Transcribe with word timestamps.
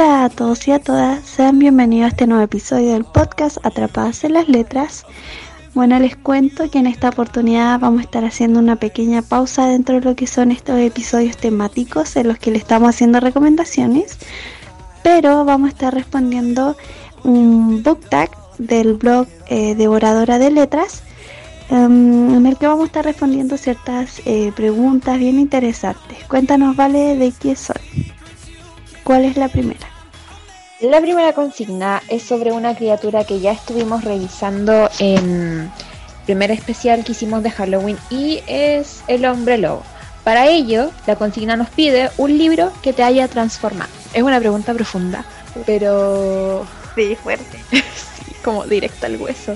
Hola 0.00 0.26
a 0.26 0.28
todos 0.28 0.68
y 0.68 0.70
a 0.70 0.78
todas, 0.78 1.26
sean 1.26 1.58
bienvenidos 1.58 2.04
a 2.04 2.08
este 2.10 2.28
nuevo 2.28 2.44
episodio 2.44 2.92
del 2.92 3.04
podcast 3.04 3.58
Atrapadas 3.66 4.22
en 4.22 4.34
las 4.34 4.48
Letras. 4.48 5.04
Bueno, 5.74 5.98
les 5.98 6.14
cuento 6.14 6.70
que 6.70 6.78
en 6.78 6.86
esta 6.86 7.08
oportunidad 7.08 7.80
vamos 7.80 7.98
a 7.98 8.04
estar 8.04 8.24
haciendo 8.24 8.60
una 8.60 8.76
pequeña 8.76 9.22
pausa 9.22 9.66
dentro 9.66 9.96
de 9.96 10.02
lo 10.02 10.14
que 10.14 10.28
son 10.28 10.52
estos 10.52 10.78
episodios 10.78 11.36
temáticos 11.36 12.14
en 12.14 12.28
los 12.28 12.38
que 12.38 12.52
le 12.52 12.58
estamos 12.58 12.90
haciendo 12.90 13.18
recomendaciones, 13.18 14.18
pero 15.02 15.44
vamos 15.44 15.66
a 15.66 15.72
estar 15.72 15.92
respondiendo 15.92 16.76
un 17.24 17.82
book 17.82 17.98
tag 18.08 18.30
del 18.58 18.94
blog 18.94 19.26
eh, 19.48 19.74
Devoradora 19.74 20.38
de 20.38 20.52
Letras, 20.52 21.02
em, 21.70 22.36
en 22.36 22.46
el 22.46 22.56
que 22.56 22.68
vamos 22.68 22.84
a 22.84 22.86
estar 22.86 23.04
respondiendo 23.04 23.56
ciertas 23.56 24.22
eh, 24.26 24.52
preguntas 24.54 25.18
bien 25.18 25.40
interesantes. 25.40 26.18
Cuéntanos, 26.28 26.76
Vale, 26.76 27.16
de 27.16 27.32
qué 27.32 27.56
son. 27.56 27.74
¿Cuál 29.08 29.24
es 29.24 29.38
la 29.38 29.48
primera? 29.48 29.88
La 30.82 31.00
primera 31.00 31.32
consigna 31.32 32.02
es 32.08 32.22
sobre 32.22 32.52
una 32.52 32.76
criatura 32.76 33.24
que 33.24 33.40
ya 33.40 33.52
estuvimos 33.52 34.04
revisando 34.04 34.90
en 34.98 35.60
el 35.60 35.70
primer 36.26 36.50
especial 36.50 37.02
que 37.04 37.12
hicimos 37.12 37.42
de 37.42 37.50
Halloween 37.50 37.96
y 38.10 38.42
es 38.46 39.00
el 39.08 39.24
hombre 39.24 39.56
lobo. 39.56 39.82
Para 40.24 40.48
ello, 40.48 40.90
la 41.06 41.16
consigna 41.16 41.56
nos 41.56 41.70
pide 41.70 42.10
un 42.18 42.36
libro 42.36 42.70
que 42.82 42.92
te 42.92 43.02
haya 43.02 43.28
transformado. 43.28 43.90
Es 44.12 44.22
una 44.22 44.40
pregunta 44.40 44.74
profunda, 44.74 45.24
pero 45.64 46.66
Sí, 46.94 47.16
fuerte. 47.16 47.58
como 48.44 48.64
directa 48.64 49.06
al 49.06 49.16
hueso. 49.16 49.54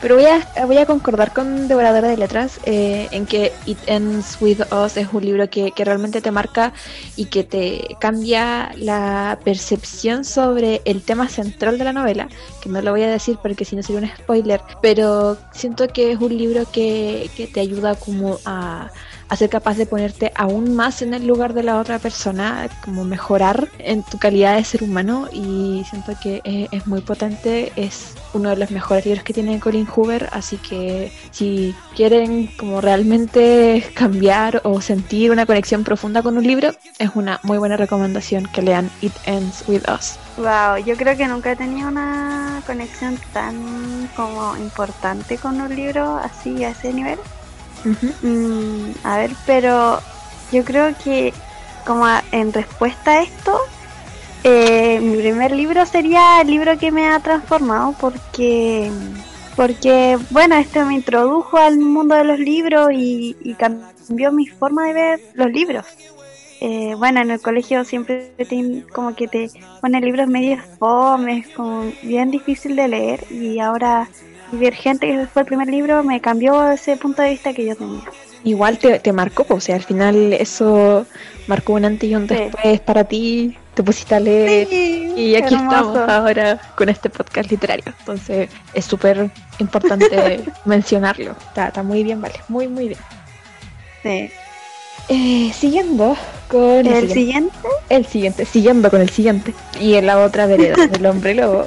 Pero 0.00 0.16
voy 0.16 0.26
a, 0.26 0.66
voy 0.66 0.78
a 0.78 0.86
concordar 0.86 1.32
con 1.32 1.68
Devoradora 1.68 2.08
de 2.08 2.16
Letras 2.16 2.60
eh, 2.64 3.08
en 3.10 3.26
que 3.26 3.52
It 3.66 3.78
Ends 3.86 4.36
With 4.40 4.60
Us 4.72 4.96
es 4.96 5.08
un 5.12 5.24
libro 5.24 5.48
que, 5.48 5.72
que 5.72 5.84
realmente 5.84 6.20
te 6.20 6.30
marca 6.30 6.72
y 7.16 7.26
que 7.26 7.44
te 7.44 7.96
cambia 8.00 8.72
la 8.76 9.38
percepción 9.44 10.24
sobre 10.24 10.82
el 10.84 11.02
tema 11.02 11.28
central 11.28 11.78
de 11.78 11.84
la 11.84 11.92
novela, 11.92 12.28
que 12.62 12.68
no 12.68 12.82
lo 12.82 12.90
voy 12.90 13.02
a 13.02 13.10
decir 13.10 13.38
porque 13.42 13.64
si 13.64 13.76
no 13.76 13.82
sería 13.82 14.02
un 14.02 14.16
spoiler, 14.16 14.60
pero 14.82 15.36
siento 15.52 15.88
que 15.88 16.12
es 16.12 16.20
un 16.20 16.36
libro 16.36 16.64
que, 16.70 17.30
que 17.36 17.46
te 17.46 17.60
ayuda 17.60 17.94
como 17.94 18.38
a 18.44 18.90
a 19.28 19.36
ser 19.36 19.50
capaz 19.50 19.76
de 19.76 19.86
ponerte 19.86 20.32
aún 20.34 20.74
más 20.74 21.02
en 21.02 21.14
el 21.14 21.26
lugar 21.26 21.54
de 21.54 21.62
la 21.62 21.78
otra 21.78 21.98
persona, 21.98 22.68
como 22.84 23.04
mejorar 23.04 23.68
en 23.78 24.02
tu 24.02 24.18
calidad 24.18 24.56
de 24.56 24.64
ser 24.64 24.82
humano 24.82 25.28
y 25.32 25.84
siento 25.88 26.12
que 26.22 26.40
es, 26.44 26.68
es 26.72 26.86
muy 26.86 27.00
potente, 27.00 27.72
es 27.76 28.14
uno 28.32 28.50
de 28.50 28.56
los 28.56 28.70
mejores 28.70 29.06
libros 29.06 29.24
que 29.24 29.32
tiene 29.32 29.60
Colin 29.60 29.86
Hoover, 29.86 30.28
así 30.32 30.56
que 30.58 31.12
si 31.30 31.74
quieren 31.96 32.48
como 32.58 32.80
realmente 32.80 33.84
cambiar 33.94 34.60
o 34.64 34.80
sentir 34.80 35.30
una 35.30 35.46
conexión 35.46 35.84
profunda 35.84 36.22
con 36.22 36.36
un 36.36 36.44
libro, 36.44 36.72
es 36.98 37.10
una 37.14 37.40
muy 37.42 37.58
buena 37.58 37.76
recomendación 37.76 38.46
que 38.46 38.62
lean 38.62 38.90
It 39.00 39.12
Ends 39.26 39.64
With 39.66 39.82
Us. 39.88 40.16
Wow, 40.36 40.84
yo 40.84 40.96
creo 40.96 41.16
que 41.16 41.26
nunca 41.28 41.52
he 41.52 41.56
tenido 41.56 41.88
una 41.88 42.62
conexión 42.66 43.18
tan 43.32 44.10
como 44.16 44.56
importante 44.56 45.38
con 45.38 45.60
un 45.60 45.74
libro 45.74 46.16
así 46.16 46.64
a 46.64 46.70
ese 46.70 46.92
nivel. 46.92 47.18
Mm, 47.84 48.92
a 49.02 49.18
ver, 49.18 49.30
pero 49.46 50.00
yo 50.52 50.64
creo 50.64 50.94
que 51.02 51.32
como 51.86 52.06
en 52.32 52.52
respuesta 52.52 53.12
a 53.12 53.22
esto, 53.22 53.58
eh, 54.42 55.00
mi 55.00 55.16
primer 55.16 55.52
libro 55.52 55.84
sería 55.86 56.40
el 56.40 56.48
libro 56.48 56.78
que 56.78 56.90
me 56.90 57.08
ha 57.08 57.20
transformado 57.20 57.94
porque, 58.00 58.90
porque 59.56 60.18
bueno, 60.30 60.56
este 60.56 60.84
me 60.84 60.94
introdujo 60.94 61.58
al 61.58 61.78
mundo 61.78 62.14
de 62.14 62.24
los 62.24 62.38
libros 62.38 62.90
y, 62.92 63.36
y 63.42 63.54
cambió 63.54 64.32
mi 64.32 64.46
forma 64.46 64.86
de 64.86 64.92
ver 64.92 65.20
los 65.34 65.50
libros. 65.50 65.86
Eh, 66.60 66.94
bueno, 66.96 67.20
en 67.20 67.30
el 67.30 67.42
colegio 67.42 67.84
siempre 67.84 68.32
te, 68.38 68.84
como 68.92 69.14
que 69.14 69.28
te 69.28 69.50
pone 69.82 70.00
libros 70.00 70.28
medio 70.28 70.56
fomes, 70.78 71.48
como 71.48 71.92
bien 72.02 72.30
difícil 72.30 72.76
de 72.76 72.88
leer 72.88 73.30
y 73.30 73.58
ahora 73.58 74.08
Divergente, 74.58 75.06
que 75.06 75.26
fue 75.26 75.42
el 75.42 75.46
primer 75.46 75.68
libro, 75.68 76.02
me 76.02 76.20
cambió 76.20 76.70
ese 76.70 76.96
punto 76.96 77.22
de 77.22 77.30
vista 77.30 77.52
que 77.52 77.64
yo 77.66 77.76
tenía. 77.76 78.02
Igual 78.44 78.78
te, 78.78 78.98
te 78.98 79.12
marcó, 79.12 79.46
o 79.48 79.60
sea, 79.60 79.76
al 79.76 79.82
final 79.82 80.32
eso 80.34 81.06
marcó 81.46 81.72
un 81.74 81.84
antes 81.84 82.08
y 82.10 82.14
un 82.14 82.28
Sí. 82.28 82.34
después 82.34 82.80
para 82.80 83.04
ti, 83.04 83.56
te 83.74 83.82
pusiste 83.82 84.14
a 84.14 84.20
leer 84.20 84.68
y 84.72 85.34
aquí 85.34 85.54
estamos 85.54 85.96
ahora 86.08 86.60
con 86.76 86.88
este 86.88 87.08
podcast 87.10 87.50
literario. 87.50 87.84
Entonces 88.00 88.50
es 88.74 88.84
súper 88.84 89.30
importante 89.58 90.40
mencionarlo. 90.64 91.34
Está, 91.48 91.68
está 91.68 91.82
muy 91.82 92.04
bien, 92.04 92.20
vale, 92.20 92.34
muy, 92.48 92.68
muy 92.68 92.88
bien. 92.88 93.00
Sí. 94.02 94.30
Eh, 95.08 95.52
siguiendo 95.54 96.16
con 96.48 96.86
El 96.86 97.10
siguiente, 97.10 97.54
el 97.88 98.06
siguiente, 98.06 98.44
siguiendo 98.44 98.90
con 98.90 99.00
el 99.00 99.10
siguiente. 99.10 99.52
Y 99.80 99.94
en 99.94 100.06
la 100.06 100.18
otra 100.22 100.46
vereda 100.46 100.86
del 100.90 101.06
hombre 101.06 101.34
lobo 101.34 101.66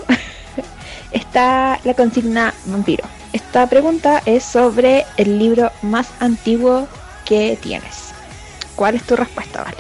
está 1.18 1.80
la 1.84 1.94
consigna 1.94 2.54
vampiro. 2.66 3.04
Esta 3.34 3.68
pregunta 3.68 4.22
es 4.26 4.44
sobre 4.44 5.06
el 5.18 5.38
libro 5.38 5.72
más 5.82 6.08
antiguo 6.20 6.88
que 7.26 7.58
tienes. 7.62 8.14
¿Cuál 8.76 8.96
es 8.96 9.04
tu 9.04 9.16
respuesta, 9.16 9.64
Vale? 9.64 9.78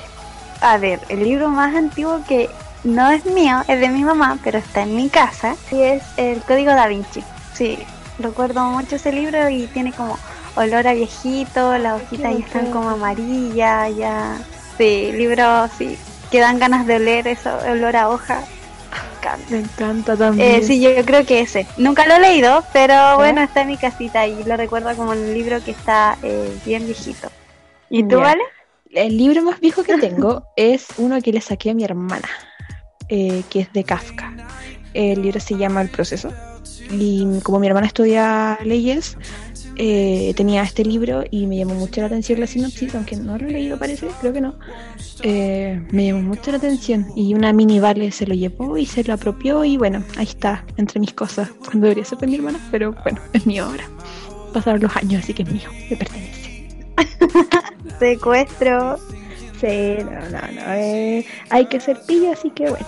a 0.61 0.77
ver, 0.77 0.99
el 1.09 1.23
libro 1.23 1.49
más 1.49 1.75
antiguo 1.75 2.21
que 2.27 2.49
no 2.83 3.09
es 3.11 3.25
mío, 3.25 3.61
es 3.67 3.79
de 3.79 3.89
mi 3.89 4.03
mamá, 4.03 4.37
pero 4.43 4.57
está 4.57 4.81
en 4.81 4.95
mi 4.95 5.09
casa, 5.09 5.55
y 5.71 5.81
es 5.81 6.03
El 6.17 6.41
Código 6.41 6.71
Da 6.71 6.87
Vinci. 6.87 7.23
Sí, 7.53 7.77
recuerdo 8.19 8.63
mucho 8.65 8.95
ese 8.95 9.11
libro 9.11 9.49
y 9.49 9.67
tiene 9.67 9.91
como 9.91 10.17
olor 10.55 10.87
a 10.87 10.93
viejito, 10.93 11.77
las 11.77 12.01
hojitas 12.01 12.33
ya 12.33 12.45
están 12.45 12.71
como 12.71 12.89
amarillas, 12.89 13.95
ya. 13.95 14.37
Sí, 14.77 15.11
libro, 15.11 15.67
sí, 15.77 15.97
que 16.31 16.39
dan 16.39 16.59
ganas 16.59 16.85
de 16.87 16.95
oler 16.95 17.27
eso, 17.27 17.55
olor 17.69 17.95
a 17.95 18.09
hoja. 18.09 18.41
Me 19.27 19.33
encanta. 19.33 19.51
Me 19.51 19.59
encanta 19.59 20.17
también. 20.17 20.55
Eh, 20.55 20.63
sí, 20.63 20.79
yo 20.79 20.89
creo 21.05 21.25
que 21.25 21.41
ese. 21.41 21.67
Nunca 21.77 22.07
lo 22.07 22.15
he 22.15 22.19
leído, 22.19 22.63
pero 22.73 23.17
bueno, 23.17 23.41
está 23.41 23.61
en 23.61 23.67
mi 23.67 23.77
casita 23.77 24.25
y 24.27 24.43
lo 24.43 24.55
recuerdo 24.55 24.95
como 24.95 25.11
un 25.11 25.33
libro 25.33 25.63
que 25.63 25.71
está 25.71 26.17
eh, 26.23 26.57
bien 26.65 26.85
viejito. 26.85 27.29
¿Y 27.89 28.03
tú, 28.03 28.17
vale? 28.17 28.41
El 28.91 29.17
libro 29.17 29.43
más 29.43 29.59
viejo 29.59 29.83
que 29.83 29.97
tengo 29.97 30.43
es 30.55 30.87
uno 30.97 31.21
que 31.21 31.33
le 31.33 31.41
saqué 31.41 31.71
a 31.71 31.73
mi 31.73 31.83
hermana, 31.83 32.29
eh, 33.09 33.43
que 33.49 33.61
es 33.61 33.73
de 33.73 33.83
Kafka. 33.83 34.33
El 34.93 35.21
libro 35.21 35.39
se 35.39 35.57
llama 35.57 35.81
El 35.81 35.89
proceso. 35.89 36.31
Y 36.89 37.39
como 37.43 37.59
mi 37.59 37.67
hermana 37.67 37.87
estudia 37.87 38.57
leyes, 38.63 39.17
eh, 39.77 40.33
tenía 40.35 40.63
este 40.63 40.83
libro 40.83 41.23
y 41.29 41.45
me 41.47 41.57
llamó 41.57 41.75
mucho 41.75 42.01
la 42.01 42.07
atención 42.07 42.39
la 42.39 42.47
sinopsis, 42.47 42.95
aunque 42.95 43.15
no 43.15 43.37
lo 43.37 43.47
he 43.47 43.51
leído 43.51 43.77
parece, 43.77 44.07
creo 44.19 44.33
que 44.33 44.41
no. 44.41 44.55
Eh, 45.23 45.81
me 45.91 46.05
llamó 46.07 46.21
mucho 46.21 46.51
la 46.51 46.57
atención 46.57 47.07
y 47.15 47.33
una 47.33 47.53
mini 47.53 47.79
vale 47.79 48.11
se 48.11 48.25
lo 48.27 48.33
llevó 48.35 48.77
y 48.77 48.85
se 48.85 49.03
lo 49.03 49.13
apropió 49.13 49.63
y 49.63 49.77
bueno, 49.77 50.03
ahí 50.17 50.25
está, 50.25 50.65
entre 50.77 50.99
mis 50.99 51.13
cosas, 51.13 51.49
cuando 51.63 51.81
debería 51.87 52.05
ser 52.05 52.17
de 52.17 52.27
mi 52.27 52.35
hermana, 52.35 52.59
pero 52.71 52.93
bueno, 53.03 53.19
es 53.33 53.45
mío 53.45 53.65
ahora. 53.65 53.83
Pasaron 54.53 54.81
los 54.81 54.95
años, 54.95 55.23
así 55.23 55.33
que 55.33 55.43
es 55.43 55.51
mío, 55.51 55.69
me 55.89 55.95
pertenece. 55.97 56.87
Secuestro. 57.99 58.97
Sí, 59.59 59.97
no, 60.03 60.11
no, 60.29 60.41
no. 60.53 60.73
eh, 60.73 61.25
hay 61.49 61.65
que 61.65 61.79
ser 61.79 61.99
pillo, 62.07 62.31
así 62.31 62.49
que 62.51 62.69
bueno. 62.69 62.85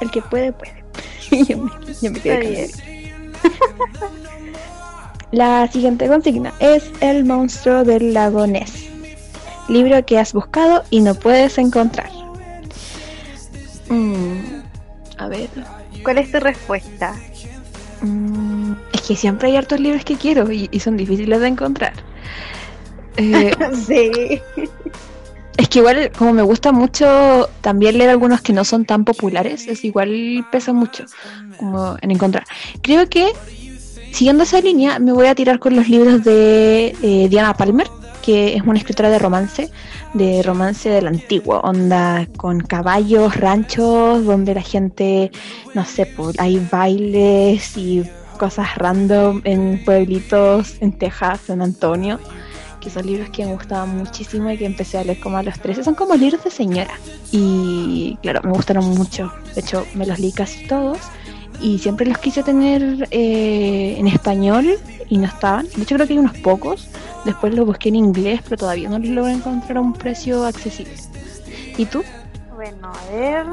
El 0.00 0.10
que 0.10 0.20
puede, 0.22 0.52
puede. 0.52 0.82
Yo 1.48 1.58
me, 1.58 1.70
yo 2.02 2.10
me 2.10 2.20
quedé 2.20 2.68
La 5.32 5.66
siguiente 5.72 6.06
consigna 6.08 6.52
es 6.60 6.90
El 7.00 7.24
monstruo 7.24 7.84
del 7.84 8.14
lago 8.14 8.46
Ness. 8.46 8.88
Libro 9.68 10.04
que 10.04 10.18
has 10.18 10.32
buscado 10.32 10.84
y 10.90 11.00
no 11.00 11.14
puedes 11.14 11.56
encontrar. 11.58 12.10
Mm, 13.88 14.60
a 15.18 15.28
ver. 15.28 15.48
¿Cuál 16.04 16.18
es 16.18 16.30
tu 16.30 16.38
respuesta? 16.38 17.14
mm, 18.02 18.72
es 18.92 19.00
que 19.02 19.16
siempre 19.16 19.48
hay 19.48 19.56
hartos 19.56 19.80
libros 19.80 20.04
que 20.04 20.16
quiero 20.16 20.50
y, 20.52 20.68
y 20.70 20.80
son 20.80 20.96
difíciles 20.96 21.40
de 21.40 21.48
encontrar. 21.48 21.94
Eh, 23.16 23.52
sí. 23.86 24.40
Es 25.56 25.68
que 25.68 25.78
igual, 25.80 26.10
como 26.16 26.32
me 26.32 26.42
gusta 26.42 26.72
mucho 26.72 27.48
también 27.60 27.98
leer 27.98 28.10
algunos 28.10 28.40
que 28.40 28.52
no 28.52 28.64
son 28.64 28.84
tan 28.84 29.04
populares, 29.04 29.66
es 29.68 29.84
igual 29.84 30.46
pesa 30.50 30.72
mucho 30.72 31.04
como 31.58 31.96
en 32.00 32.10
encontrar. 32.10 32.44
Creo 32.80 33.08
que, 33.08 33.32
siguiendo 34.12 34.44
esa 34.44 34.60
línea, 34.60 34.98
me 34.98 35.12
voy 35.12 35.26
a 35.26 35.34
tirar 35.34 35.58
con 35.58 35.74
los 35.76 35.88
libros 35.88 36.22
de 36.24 36.94
eh, 37.02 37.28
Diana 37.28 37.54
Palmer, 37.54 37.88
que 38.22 38.54
es 38.54 38.62
una 38.62 38.78
escritora 38.78 39.10
de 39.10 39.18
romance, 39.18 39.70
de 40.14 40.42
romance 40.42 40.88
del 40.88 41.08
antiguo, 41.08 41.60
onda 41.60 42.28
con 42.36 42.60
caballos, 42.60 43.36
ranchos, 43.36 44.24
donde 44.24 44.54
la 44.54 44.62
gente, 44.62 45.32
no 45.74 45.84
sé, 45.84 46.12
hay 46.38 46.66
bailes 46.70 47.76
y 47.76 48.04
cosas 48.38 48.76
random 48.76 49.40
en 49.44 49.84
pueblitos 49.84 50.76
en 50.80 50.92
Texas, 50.92 51.40
San 51.46 51.62
Antonio 51.62 52.18
que 52.82 52.90
son 52.90 53.06
libros 53.06 53.30
que 53.30 53.46
me 53.46 53.52
gustaban 53.52 53.96
muchísimo 53.96 54.50
y 54.50 54.58
que 54.58 54.66
empecé 54.66 54.98
a 54.98 55.04
leer 55.04 55.20
como 55.20 55.36
a 55.36 55.42
los 55.42 55.58
13. 55.60 55.84
Son 55.84 55.94
como 55.94 56.14
libros 56.16 56.42
de 56.42 56.50
señora. 56.50 56.92
Y 57.30 58.18
claro, 58.22 58.40
me 58.42 58.50
gustaron 58.50 58.84
mucho. 58.90 59.32
De 59.54 59.60
hecho, 59.60 59.86
me 59.94 60.04
los 60.04 60.18
leí 60.18 60.32
casi 60.32 60.66
todos. 60.66 60.98
Y 61.60 61.78
siempre 61.78 62.06
los 62.06 62.18
quise 62.18 62.42
tener 62.42 63.08
eh, 63.10 63.96
en 63.98 64.06
español 64.08 64.78
y 65.08 65.18
no 65.18 65.26
estaban. 65.26 65.66
De 65.76 65.82
hecho, 65.82 65.94
creo 65.94 66.06
que 66.06 66.14
hay 66.14 66.18
unos 66.18 66.36
pocos. 66.38 66.88
Después 67.24 67.54
los 67.54 67.66
busqué 67.66 67.90
en 67.90 67.96
inglés, 67.96 68.40
pero 68.44 68.56
todavía 68.56 68.88
no 68.88 68.98
los 68.98 69.08
logré 69.08 69.32
encontrar 69.32 69.76
a 69.76 69.80
un 69.80 69.92
precio 69.92 70.44
accesible. 70.44 70.94
¿Y 71.76 71.86
tú? 71.86 72.02
Bueno, 72.54 72.92
a 72.92 73.16
ver. 73.16 73.46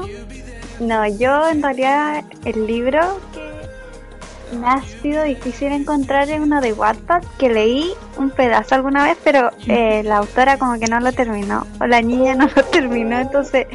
No, 0.80 1.06
yo 1.06 1.48
en 1.48 1.62
realidad 1.62 2.24
el 2.44 2.66
libro 2.66 3.20
que 3.34 4.56
me 4.56 4.66
ha 4.66 4.82
sido 5.02 5.22
difícil 5.24 5.72
encontrar 5.72 6.28
uno 6.40 6.60
de 6.60 6.72
Wattpad 6.72 7.22
que 7.38 7.48
leí 7.48 7.92
un 8.16 8.30
pedazo 8.30 8.74
alguna 8.74 9.04
vez, 9.04 9.18
pero 9.22 9.50
eh, 9.68 10.02
la 10.04 10.18
autora 10.18 10.58
como 10.58 10.78
que 10.78 10.86
no 10.86 11.00
lo 11.00 11.12
terminó, 11.12 11.66
o 11.80 11.86
la 11.86 12.00
niña 12.00 12.34
no 12.36 12.48
lo 12.54 12.64
terminó, 12.64 13.18
entonces 13.18 13.66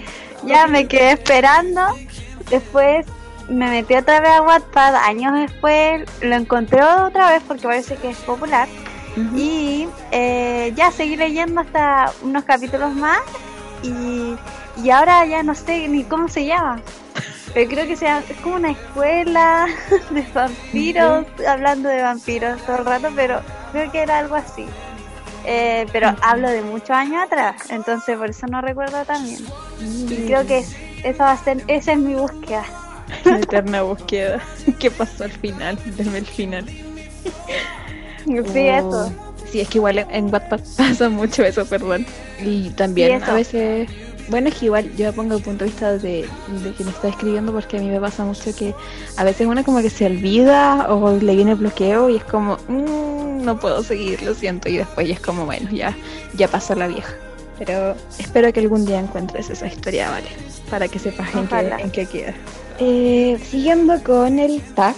ya 0.43 0.67
me 0.67 0.87
quedé 0.87 1.11
esperando. 1.13 1.81
Después 2.49 3.05
me 3.49 3.69
metí 3.69 3.95
otra 3.95 4.19
vez 4.19 4.31
a 4.31 4.41
Wattpad, 4.41 4.95
años 4.95 5.33
después 5.33 6.03
lo 6.21 6.35
encontré 6.35 6.81
otra 6.83 7.31
vez 7.31 7.43
porque 7.47 7.63
parece 7.63 7.95
que 7.95 8.09
es 8.09 8.17
popular. 8.17 8.67
Y 9.33 9.87
eh, 10.11 10.73
ya 10.75 10.91
seguí 10.91 11.15
leyendo 11.15 11.61
hasta 11.61 12.11
unos 12.21 12.43
capítulos 12.43 12.93
más 12.93 13.19
y, 13.81 14.35
y 14.83 14.89
ahora 14.89 15.25
ya 15.25 15.41
no 15.41 15.55
sé 15.55 15.87
ni 15.87 16.03
cómo 16.03 16.27
se 16.27 16.45
llama. 16.45 16.81
Pero 17.53 17.69
creo 17.69 17.87
que 17.87 17.95
sea, 17.95 18.21
es 18.29 18.37
como 18.41 18.55
una 18.55 18.71
escuela 18.71 19.67
de 20.09 20.25
vampiros, 20.33 21.25
hablando 21.47 21.87
de 21.87 22.01
vampiros 22.01 22.61
todo 22.65 22.79
el 22.79 22.85
rato, 22.85 23.09
pero 23.15 23.41
creo 23.71 23.89
que 23.91 24.01
era 24.01 24.19
algo 24.19 24.35
así. 24.35 24.65
Eh, 25.45 25.85
pero 25.93 26.13
hablo 26.21 26.49
de 26.49 26.61
muchos 26.63 26.89
años 26.89 27.23
atrás, 27.23 27.69
entonces 27.69 28.17
por 28.17 28.31
eso 28.31 28.47
no 28.47 28.59
recuerdo 28.61 29.05
también. 29.05 29.39
Y 29.79 30.25
creo 30.25 30.45
que 30.45 30.65
esa 31.03 31.25
va 31.25 31.31
a 31.31 31.37
ser, 31.37 31.63
esa 31.67 31.93
es 31.93 31.99
mi 31.99 32.15
búsqueda. 32.15 32.65
La 33.25 33.39
eterna 33.39 33.81
búsqueda. 33.83 34.41
¿Qué 34.79 34.91
pasó 34.91 35.25
al 35.25 35.31
final? 35.31 35.77
Desde 35.97 36.17
el 36.17 36.25
final. 36.25 36.65
Sí, 38.25 38.67
eso. 38.67 39.13
Sí, 39.51 39.59
es 39.61 39.69
que 39.69 39.77
igual 39.77 39.99
en 39.99 40.33
WhatsApp 40.33 40.59
pasa 40.77 41.09
mucho 41.09 41.43
eso, 41.43 41.63
perdón. 41.63 42.07
Y 42.43 42.71
también 42.71 43.21
a 43.21 43.33
veces 43.35 43.87
bueno, 44.27 44.49
es 44.49 44.55
que 44.55 44.65
igual 44.65 44.91
yo 44.95 45.13
pongo 45.13 45.35
el 45.35 45.43
punto 45.43 45.65
de 45.65 45.69
vista 45.69 45.97
de, 45.97 46.27
de 46.63 46.71
quien 46.75 46.89
está 46.89 47.09
escribiendo 47.09 47.51
porque 47.53 47.77
a 47.77 47.79
mí 47.79 47.87
me 47.87 47.99
pasa 47.99 48.25
mucho 48.25 48.55
que 48.55 48.73
a 49.17 49.23
veces 49.23 49.45
uno 49.45 49.63
como 49.63 49.81
que 49.81 49.89
se 49.89 50.07
olvida 50.07 50.87
o 50.91 51.15
le 51.17 51.35
viene 51.35 51.53
bloqueo 51.53 52.09
y 52.09 52.17
es 52.17 52.23
como, 52.23 52.57
mmm, 52.67 53.43
no 53.43 53.59
puedo 53.59 53.83
seguir, 53.83 54.23
lo 54.23 54.33
siento, 54.33 54.67
y 54.67 54.77
después 54.77 55.07
ya 55.07 55.13
es 55.13 55.19
como, 55.19 55.45
bueno, 55.45 55.69
ya, 55.71 55.95
ya 56.33 56.47
pasó 56.47 56.73
la 56.73 56.87
vieja. 56.87 57.13
Pero 57.59 57.95
espero 58.17 58.51
que 58.51 58.59
algún 58.59 58.85
día 58.85 58.99
encuentres 58.99 59.49
esa 59.49 59.67
historia, 59.67 60.09
¿vale? 60.09 60.27
Para 60.69 60.87
que 60.87 60.99
sepas 60.99 61.33
en 61.35 61.47
qué, 61.47 61.73
en 61.79 61.91
qué, 61.91 62.05
queda. 62.05 62.33
Eh, 62.79 63.37
siguiendo 63.41 64.03
con 64.03 64.37
el 64.37 64.61
tag, 64.73 64.95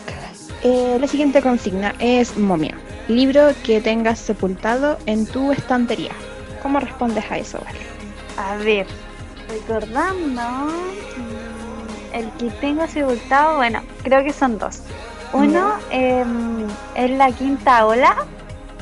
eh, 0.63 0.97
la 0.99 1.07
siguiente 1.07 1.41
consigna 1.41 1.93
es 1.99 2.37
momia. 2.37 2.75
Libro 3.07 3.49
que 3.63 3.81
tengas 3.81 4.19
sepultado 4.19 4.97
en 5.05 5.25
tu 5.27 5.51
estantería. 5.51 6.11
¿Cómo 6.61 6.79
respondes 6.79 7.29
a 7.29 7.37
eso, 7.37 7.59
vale? 7.63 7.79
A 8.37 8.57
ver, 8.57 8.87
recordando 9.47 10.41
mm, 10.41 12.15
el 12.15 12.29
que 12.39 12.49
tengo 12.59 12.87
sepultado, 12.87 13.57
bueno, 13.57 13.81
creo 14.03 14.23
que 14.23 14.33
son 14.33 14.57
dos. 14.57 14.81
Uno 15.33 15.73
em, 15.91 16.65
es 16.95 17.11
la 17.11 17.31
quinta 17.31 17.85
ola, 17.85 18.25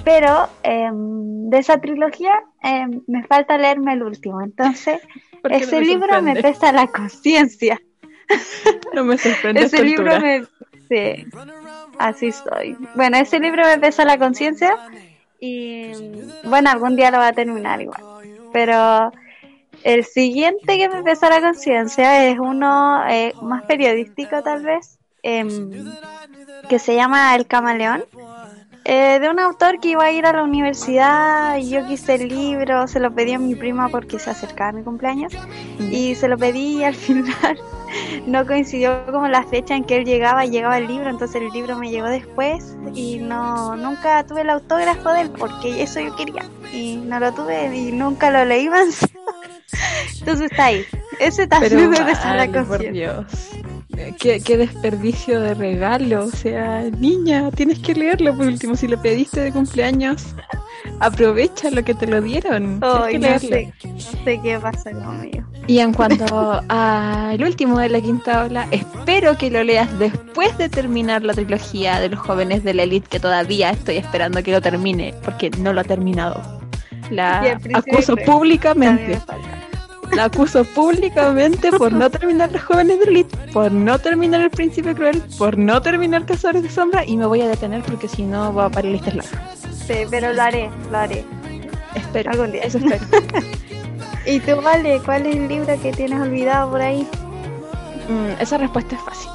pero 0.03 0.47
em, 0.63 1.50
de 1.50 1.57
esa 1.59 1.80
trilogía 1.80 2.44
em, 2.62 3.01
me 3.07 3.24
falta 3.24 3.57
leerme 3.57 3.94
el 3.94 4.03
último. 4.03 4.42
Entonces, 4.42 5.01
ese 5.50 5.81
libro 5.81 6.21
me 6.21 6.36
pesa 6.42 6.71
la 6.71 6.88
conciencia. 6.88 7.80
No 8.94 9.04
me 9.04 9.18
sorprende. 9.18 9.63
ese 9.63 9.83
libro 9.83 10.19
me. 10.19 10.45
Sí, 10.88 11.25
así 12.00 12.27
estoy. 12.27 12.77
Bueno, 12.95 13.18
ese 13.18 13.39
libro 13.39 13.63
me 13.66 13.77
pesa 13.77 14.06
la 14.06 14.18
conciencia 14.18 14.77
y 15.39 15.92
bueno, 16.44 16.69
algún 16.69 16.95
día 16.95 17.12
lo 17.12 17.18
va 17.18 17.27
a 17.27 17.33
terminar 17.33 17.81
igual. 17.81 18.01
Pero 18.54 19.12
el 19.83 20.04
siguiente 20.06 20.77
que 20.77 20.89
me 20.89 21.04
pesa 21.04 21.30
la 21.30 21.42
conciencia 21.42 22.25
es 22.27 22.39
uno 22.39 23.04
eh, 23.07 23.33
más 23.42 23.63
periodístico 23.63 24.42
tal 24.42 24.63
vez, 24.63 24.98
em, 25.24 25.94
que 26.69 26.80
se 26.80 26.95
llama 26.95 27.36
El 27.36 27.48
Camaleón, 27.48 28.04
eh, 28.87 29.19
de 29.19 29.29
un 29.29 29.39
autor 29.39 29.79
que 29.79 29.89
iba 29.89 30.03
a 30.03 30.11
ir 30.11 30.27
a 30.27 30.33
la 30.33 30.43
universidad 30.43 31.57
y 31.57 31.71
yo 31.71 31.87
quise 31.87 32.13
el 32.13 32.27
libro, 32.27 32.87
se 32.87 32.99
lo 32.99 33.11
pedí 33.11 33.33
a 33.33 33.39
mi 33.39 33.55
prima 33.55 33.89
porque 33.89 34.19
se 34.19 34.29
acercaba 34.29 34.73
mi 34.73 34.83
cumpleaños 34.83 35.33
y 35.79 36.13
se 36.13 36.27
lo 36.27 36.37
pedí 36.37 36.77
y 36.77 36.83
al 36.83 36.93
final 36.95 37.59
no 38.27 38.45
coincidió 38.45 39.03
como 39.07 39.27
la 39.27 39.43
fecha 39.43 39.75
en 39.75 39.85
que 39.85 39.97
él 39.97 40.05
llegaba 40.05 40.45
y 40.45 40.51
llegaba 40.51 40.77
el 40.77 40.85
libro, 40.85 41.09
entonces 41.09 41.41
el 41.41 41.49
libro 41.49 41.77
me 41.77 41.89
llegó 41.89 42.07
después 42.09 42.77
y 42.93 43.17
no 43.17 43.75
nunca 43.75 44.23
tuve 44.23 44.41
el 44.41 44.51
autógrafo 44.51 45.13
de 45.13 45.21
él 45.21 45.31
porque 45.31 45.81
eso 45.81 45.99
yo 45.99 46.15
quería 46.15 46.43
y 46.71 46.97
no 46.97 47.19
lo 47.19 47.33
tuve 47.33 47.75
y 47.75 47.91
nunca 47.91 48.29
lo 48.29 48.45
leí 48.45 48.69
más. 48.69 48.99
Entonces 50.19 50.51
está 50.51 50.65
ahí. 50.65 50.85
Ese 51.19 51.47
también 51.47 51.89
me 51.89 51.99
la 51.99 52.65
por 52.67 52.79
Dios. 52.79 53.25
¿Qué, 54.19 54.41
qué, 54.41 54.57
desperdicio 54.57 55.39
de 55.39 55.53
regalo. 55.53 56.25
O 56.25 56.31
sea, 56.31 56.83
niña, 57.00 57.51
tienes 57.51 57.79
que 57.79 57.94
leerlo 57.94 58.35
por 58.35 58.47
último. 58.47 58.75
Si 58.75 58.88
lo 58.88 59.01
pediste 59.01 59.41
de 59.41 59.51
cumpleaños, 59.51 60.35
aprovecha 61.00 61.69
lo 61.71 61.83
que 61.83 61.94
te 61.94 62.07
lo 62.07 62.21
dieron. 62.21 62.79
no, 62.79 63.06
sé, 63.39 63.73
qué 64.23 64.59
pasa 64.62 64.91
conmigo. 64.91 65.45
Y 65.67 65.79
en 65.79 65.94
cuanto 65.94 66.62
al 66.69 67.41
último 67.44 67.79
de 67.79 67.89
la 67.89 68.01
quinta 68.01 68.44
ola, 68.44 68.67
espero 68.71 69.38
que 69.38 69.50
lo 69.50 69.63
leas 69.63 69.97
después 70.00 70.57
de 70.57 70.69
terminar 70.69 71.23
la 71.23 71.33
trilogía 71.33 72.00
de 72.00 72.09
los 72.09 72.19
jóvenes 72.19 72.63
de 72.63 72.73
la 72.73 72.83
elite, 72.83 73.07
que 73.09 73.19
todavía 73.19 73.71
estoy 73.71 73.97
esperando 73.97 74.44
que 74.44 74.51
lo 74.51 74.61
termine, 74.61 75.13
porque 75.23 75.49
no 75.59 75.73
lo 75.73 75.81
ha 75.81 75.85
terminado. 75.85 76.42
La 77.09 77.59
acuso 77.73 78.16
públicamente. 78.18 79.19
La 80.14 80.26
acuso 80.26 80.64
públicamente 80.64 81.71
por 81.71 81.92
no 81.92 82.09
terminar 82.09 82.52
Los 82.52 82.64
Jóvenes 82.64 83.00
de 83.00 83.06
Elite, 83.06 83.38
por 83.52 83.71
no 83.71 84.00
terminar 84.00 84.42
El 84.42 84.50
Príncipe 84.50 84.94
Cruel, 84.95 85.21
por 85.38 85.57
no 85.57 85.81
terminar 85.81 86.26
Cazadores 86.26 86.64
de 86.64 86.69
Sombra 86.69 87.06
y 87.06 87.18
me 87.18 87.26
voy 87.26 87.42
a 87.42 87.47
detener 87.47 87.81
porque 87.83 88.07
si 88.07 88.24
no 88.24 88.54
va 88.54 88.66
a 88.66 88.69
parar 88.69 88.92
listas 88.92 89.16
largas. 89.16 89.42
Sí, 89.88 89.95
pero 90.09 90.33
lo 90.33 90.42
haré, 90.42 90.69
lo 90.92 90.97
haré. 90.97 91.24
Espero. 91.95 92.31
Algún 92.31 92.52
día. 92.52 92.64
Eso 92.64 92.78
espero. 92.78 93.06
¿Y 94.26 94.40
tú, 94.40 94.59
Vale, 94.62 95.02
cuál 95.06 95.26
es 95.28 95.35
el 95.35 95.47
libro 95.47 95.80
que 95.81 95.92
tienes 95.92 96.19
olvidado 96.19 96.71
por 96.71 96.81
ahí? 96.81 97.07
Mm, 98.09 98.42
esa 98.42 98.57
respuesta 98.57 98.95
es 98.95 99.02
fácil. 99.02 99.31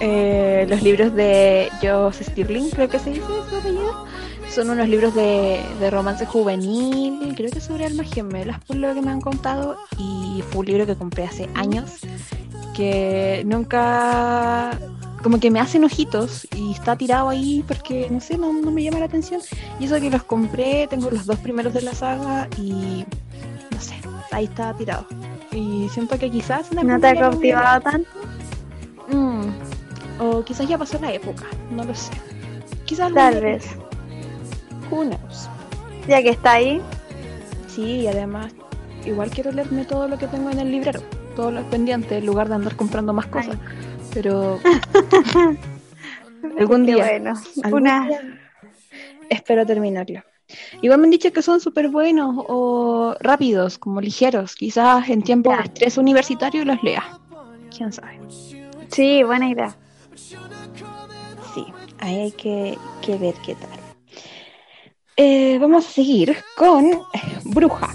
Eh, 0.00 0.66
los 0.68 0.82
libros 0.82 1.14
de 1.14 1.70
Joss 1.80 2.16
Stirling, 2.16 2.70
creo 2.70 2.88
que 2.88 2.98
se 2.98 3.10
dice 3.10 3.26
su 3.48 3.56
apellido 3.56 4.06
son 4.54 4.70
unos 4.70 4.88
libros 4.88 5.12
de, 5.16 5.90
romance 5.90 6.26
juvenil, 6.26 7.34
creo 7.36 7.50
que 7.50 7.60
sobre 7.60 7.86
almas 7.86 8.08
gemelas 8.12 8.62
por 8.64 8.76
lo 8.76 8.94
que 8.94 9.02
me 9.02 9.10
han 9.10 9.20
contado, 9.20 9.76
y 9.98 10.44
fue 10.48 10.60
un 10.60 10.66
libro 10.66 10.86
que 10.86 10.94
compré 10.94 11.24
hace 11.24 11.48
años, 11.54 11.90
que 12.72 13.42
nunca, 13.46 14.78
como 15.24 15.40
que 15.40 15.50
me 15.50 15.58
hacen 15.58 15.82
ojitos 15.82 16.46
y 16.54 16.70
está 16.70 16.94
tirado 16.94 17.30
ahí 17.30 17.64
porque, 17.66 18.08
no 18.10 18.20
sé, 18.20 18.38
no, 18.38 18.52
me 18.52 18.84
llama 18.84 19.00
la 19.00 19.06
atención. 19.06 19.40
Y 19.80 19.86
eso 19.86 20.00
que 20.00 20.08
los 20.08 20.22
compré, 20.22 20.86
tengo 20.86 21.10
los 21.10 21.26
dos 21.26 21.38
primeros 21.40 21.74
de 21.74 21.82
la 21.82 21.92
saga 21.92 22.48
y, 22.56 23.04
no 23.72 23.80
sé, 23.80 23.96
ahí 24.30 24.44
está 24.44 24.72
tirado. 24.74 25.06
Y 25.50 25.88
siento 25.88 26.16
que 26.16 26.30
quizás... 26.30 26.70
¿No 26.70 27.00
te 27.00 27.08
ha 27.08 27.16
cautivado 27.16 27.80
tanto? 27.80 28.10
Mm, 29.08 29.48
o 30.20 30.44
quizás 30.44 30.68
ya 30.68 30.78
pasó 30.78 30.96
la 31.00 31.12
época, 31.12 31.44
no 31.72 31.82
lo 31.82 31.94
sé. 31.94 32.12
Quizás 32.84 33.12
Tal 33.12 33.40
vez. 33.40 33.66
Who 34.90 35.04
Ya 36.08 36.22
que 36.22 36.30
está 36.30 36.52
ahí. 36.52 36.80
Sí, 37.68 38.00
y 38.00 38.06
además, 38.06 38.52
igual 39.04 39.30
quiero 39.30 39.52
leerme 39.52 39.84
todo 39.84 40.08
lo 40.08 40.18
que 40.18 40.26
tengo 40.26 40.50
en 40.50 40.60
el 40.60 40.70
librero, 40.70 41.00
todos 41.34 41.52
los 41.52 41.64
pendientes, 41.64 42.12
en 42.12 42.26
lugar 42.26 42.48
de 42.48 42.54
andar 42.54 42.76
comprando 42.76 43.12
más 43.12 43.26
cosas. 43.26 43.56
Pero 44.12 44.60
algún 46.58 46.86
día, 46.86 47.06
bueno. 47.08 47.34
Una... 47.72 48.08
espero 49.28 49.66
terminarlo. 49.66 50.22
Igual 50.82 51.00
me 51.00 51.06
han 51.06 51.10
dicho 51.10 51.32
que 51.32 51.42
son 51.42 51.60
súper 51.60 51.88
buenos 51.88 52.44
o 52.48 53.16
rápidos, 53.20 53.78
como 53.78 54.00
ligeros. 54.00 54.54
Quizás 54.54 55.08
en 55.08 55.22
tiempo 55.22 55.50
de 55.50 55.62
estrés 55.62 55.98
universitario 55.98 56.64
los 56.64 56.82
lea. 56.82 57.18
¿Quién 57.76 57.92
sabe? 57.92 58.20
Sí, 58.88 59.22
buena 59.22 59.48
idea. 59.48 59.74
Sí, 61.54 61.66
ahí 61.98 62.20
hay 62.20 62.32
que, 62.32 62.78
ver 63.18 63.34
qué 63.44 63.54
tal. 63.54 63.83
Eh, 65.16 65.58
vamos 65.60 65.86
a 65.86 65.90
seguir 65.90 66.36
con 66.56 66.90
Bruja, 67.44 67.88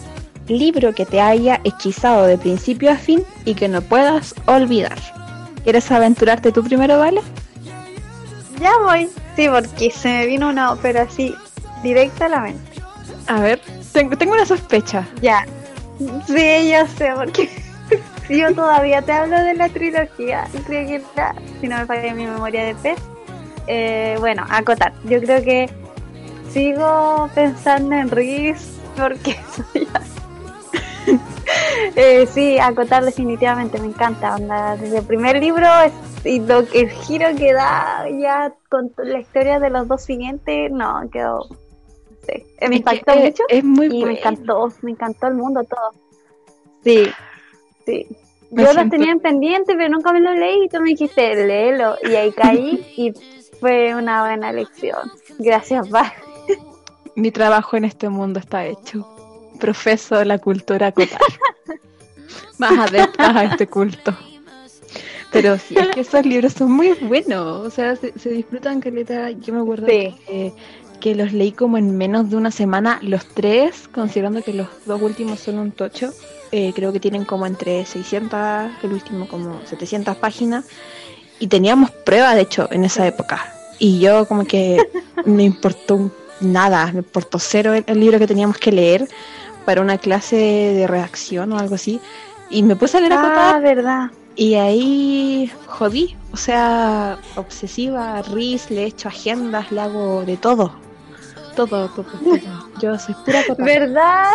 libro 0.48 0.94
que 0.94 1.06
te 1.06 1.20
haya 1.20 1.60
hechizado 1.66 2.26
de 2.26 2.38
principio 2.38 2.92
a 2.92 2.96
fin 2.96 3.26
y 3.44 3.56
que 3.56 3.68
no 3.68 3.82
puedas 3.82 4.34
olvidar. 4.46 4.98
¿Quieres 5.64 5.92
aventurarte 5.92 6.54
tú 6.54 6.64
primero, 6.64 6.98
vale? 6.98 7.20
Ya 8.62 8.72
voy, 8.86 9.10
sí, 9.36 9.50
porque 9.50 9.92
se 9.92 10.08
me 10.08 10.26
vino 10.28 10.48
una 10.48 10.72
ópera 10.72 11.02
así 11.02 11.36
directa 11.84 12.28
a 12.28 12.30
la 12.30 12.40
mente. 12.40 12.82
A 13.28 13.42
ver, 13.42 13.60
tengo, 13.92 14.18
tengo 14.18 14.32
una 14.32 14.46
sospecha. 14.46 15.06
Ya, 15.22 15.46
sí, 16.26 16.72
yo 16.72 16.88
sé, 16.98 17.12
porque 17.16 17.50
yo 18.30 18.56
todavía 18.56 19.02
te 19.02 19.12
hablo 19.12 19.38
de 19.44 19.56
la 19.56 19.68
trilogía, 19.68 20.48
creo 20.66 20.88
que 20.88 21.04
si 21.60 21.68
no 21.68 21.80
me 21.80 21.86
falla 21.86 22.14
mi 22.14 22.26
memoria 22.26 22.64
de 22.64 22.76
pez. 22.76 23.00
Eh, 23.68 24.16
bueno, 24.20 24.46
acotar, 24.50 24.94
yo 25.04 25.20
creo 25.20 25.44
que 25.44 25.70
sigo 26.50 27.30
pensando 27.36 27.96
en 27.96 28.10
Riz 28.10 28.80
porque 28.96 29.34
soy 29.74 29.88
eh, 31.96 32.28
sí, 32.28 32.60
acotar 32.60 33.04
definitivamente 33.04 33.80
me 33.80 33.88
encanta. 33.88 34.38
desde 34.80 35.00
el 35.00 35.06
primer 35.06 35.42
libro 35.42 35.68
y 36.24 36.40
lo, 36.40 36.60
el 36.60 36.90
giro 36.90 37.28
que 37.38 37.54
da 37.54 38.06
ya 38.10 38.54
con 38.70 38.92
la 38.98 39.20
historia 39.20 39.60
de 39.60 39.70
los 39.70 39.88
dos 39.88 40.04
siguientes, 40.04 40.72
no, 40.72 41.02
quedó. 41.12 41.48
Me 42.68 42.78
impactó 42.78 43.16
mucho. 43.16 43.44
Es 43.48 43.64
muy 43.64 43.88
y 43.88 44.06
me 44.06 44.20
encantó, 44.20 44.72
me 44.82 44.92
encantó 44.92 45.28
el 45.28 45.36
mundo 45.36 45.64
todo. 45.64 45.92
Sí, 46.84 47.10
sí. 47.86 48.08
Yo 48.52 48.74
lo 48.74 48.90
tenía 48.90 49.12
en 49.12 49.20
pendiente, 49.20 49.76
pero 49.76 49.90
nunca 49.90 50.12
me 50.12 50.20
lo 50.20 50.34
leí 50.34 50.66
y 50.66 50.70
tú 50.70 50.80
me 50.82 50.90
dijiste, 50.90 51.36
léelo. 51.36 51.96
Y 52.04 52.16
ahí 52.16 52.32
caí 52.32 52.86
y 52.98 53.14
fue 53.60 53.96
una 53.96 54.26
buena 54.26 54.52
lección. 54.52 55.12
Gracias, 55.40 55.90
Val. 55.90 56.12
Mi 57.16 57.32
trabajo 57.32 57.78
en 57.78 57.86
este 57.86 58.10
mundo 58.10 58.40
está 58.40 58.66
hecho. 58.66 59.08
Profeso 59.60 60.24
la 60.24 60.38
cultura 60.38 60.92
cotar. 60.92 61.20
Más 62.58 62.90
adeptas 62.90 63.36
a 63.36 63.44
este 63.46 63.68
culto. 63.68 64.16
Pero 65.32 65.58
sí, 65.58 65.76
es 65.78 65.88
que 65.90 66.02
esos 66.02 66.26
libros 66.26 66.54
son 66.54 66.72
muy 66.72 66.94
buenos. 66.94 67.66
O 67.66 67.70
sea, 67.70 67.96
se, 67.96 68.30
disfrutan 68.30 68.82
caleta. 68.82 69.32
Yo 69.32 69.54
me 69.54 69.62
acuerdo 69.62 69.86
que, 69.86 70.54
que, 71.00 71.16
los 71.16 71.34
leí 71.34 71.52
como 71.52 71.78
en 71.78 71.98
menos 71.98 72.30
de 72.30 72.36
una 72.36 72.52
semana, 72.52 73.00
los 73.04 73.26
tres, 73.26 73.88
considerando 73.88 74.42
que 74.42 74.54
los 74.54 74.68
dos 74.86 75.02
últimos 75.02 75.40
son 75.40 75.60
un 75.60 75.72
tocho. 75.72 76.12
Eh, 76.52 76.74
creo 76.74 76.92
que 76.92 77.00
tienen 77.00 77.26
como 77.26 77.46
entre 77.46 77.86
600, 77.86 78.40
el 78.82 78.94
último 78.94 79.28
como 79.28 79.62
700 79.66 80.16
páginas. 80.18 80.66
Y 81.40 81.48
teníamos 81.48 81.92
pruebas, 81.92 82.36
de 82.36 82.42
hecho, 82.42 82.68
en 82.72 82.84
esa 82.84 83.06
época. 83.06 83.54
Y 83.78 84.00
yo 84.00 84.28
como 84.28 84.46
que 84.46 84.78
me 85.26 85.44
importó 85.44 86.12
nada, 86.42 86.92
me 86.92 87.00
importó 87.00 87.40
cero 87.40 87.74
el, 87.74 88.00
libro 88.00 88.20
que 88.20 88.28
teníamos 88.28 88.58
que 88.58 88.72
leer 88.72 89.08
para 89.66 89.82
una 89.82 89.98
clase 89.98 90.36
de 90.36 90.88
redacción 90.88 91.52
o 91.52 91.60
algo 91.60 91.76
así. 91.76 92.00
Y 92.50 92.64
me 92.64 92.76
puse 92.76 92.98
a 92.98 93.02
leer 93.02 93.14
a 93.14 93.56
Ah, 93.56 93.60
verdad. 93.60 94.12
Y 94.36 94.56
ahí 94.56 95.52
jodí, 95.68 96.16
o 96.32 96.38
sea, 96.38 97.20
obsesiva, 97.36 98.22
RIS, 98.22 98.72
le 98.72 98.84
he 98.84 98.86
hecho 98.86 99.10
agendas, 99.10 99.72
le 99.72 99.82
hago 99.82 100.24
de 100.26 100.38
todo. 100.38 100.74
Todo, 101.56 101.90
todo, 101.90 102.06
todo. 102.06 102.40
Yo 102.82 102.98
soy 102.98 103.16
pura 103.26 103.44
cotar. 103.46 103.66
¿Verdad? 103.66 104.32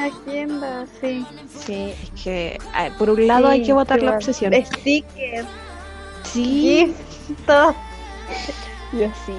Agenda, 0.00 0.86
sí. 1.00 1.26
Sí, 1.48 1.92
es 2.02 2.22
que 2.22 2.58
por 2.98 3.10
un 3.10 3.26
lado 3.26 3.48
hay 3.48 3.62
que 3.62 3.72
votar 3.72 4.02
la 4.02 4.12
obsesión. 4.12 4.52
Stickers. 4.54 5.46
Sí. 6.24 6.94
Todo. 7.46 7.74
Yo 8.92 9.08
sí, 9.26 9.32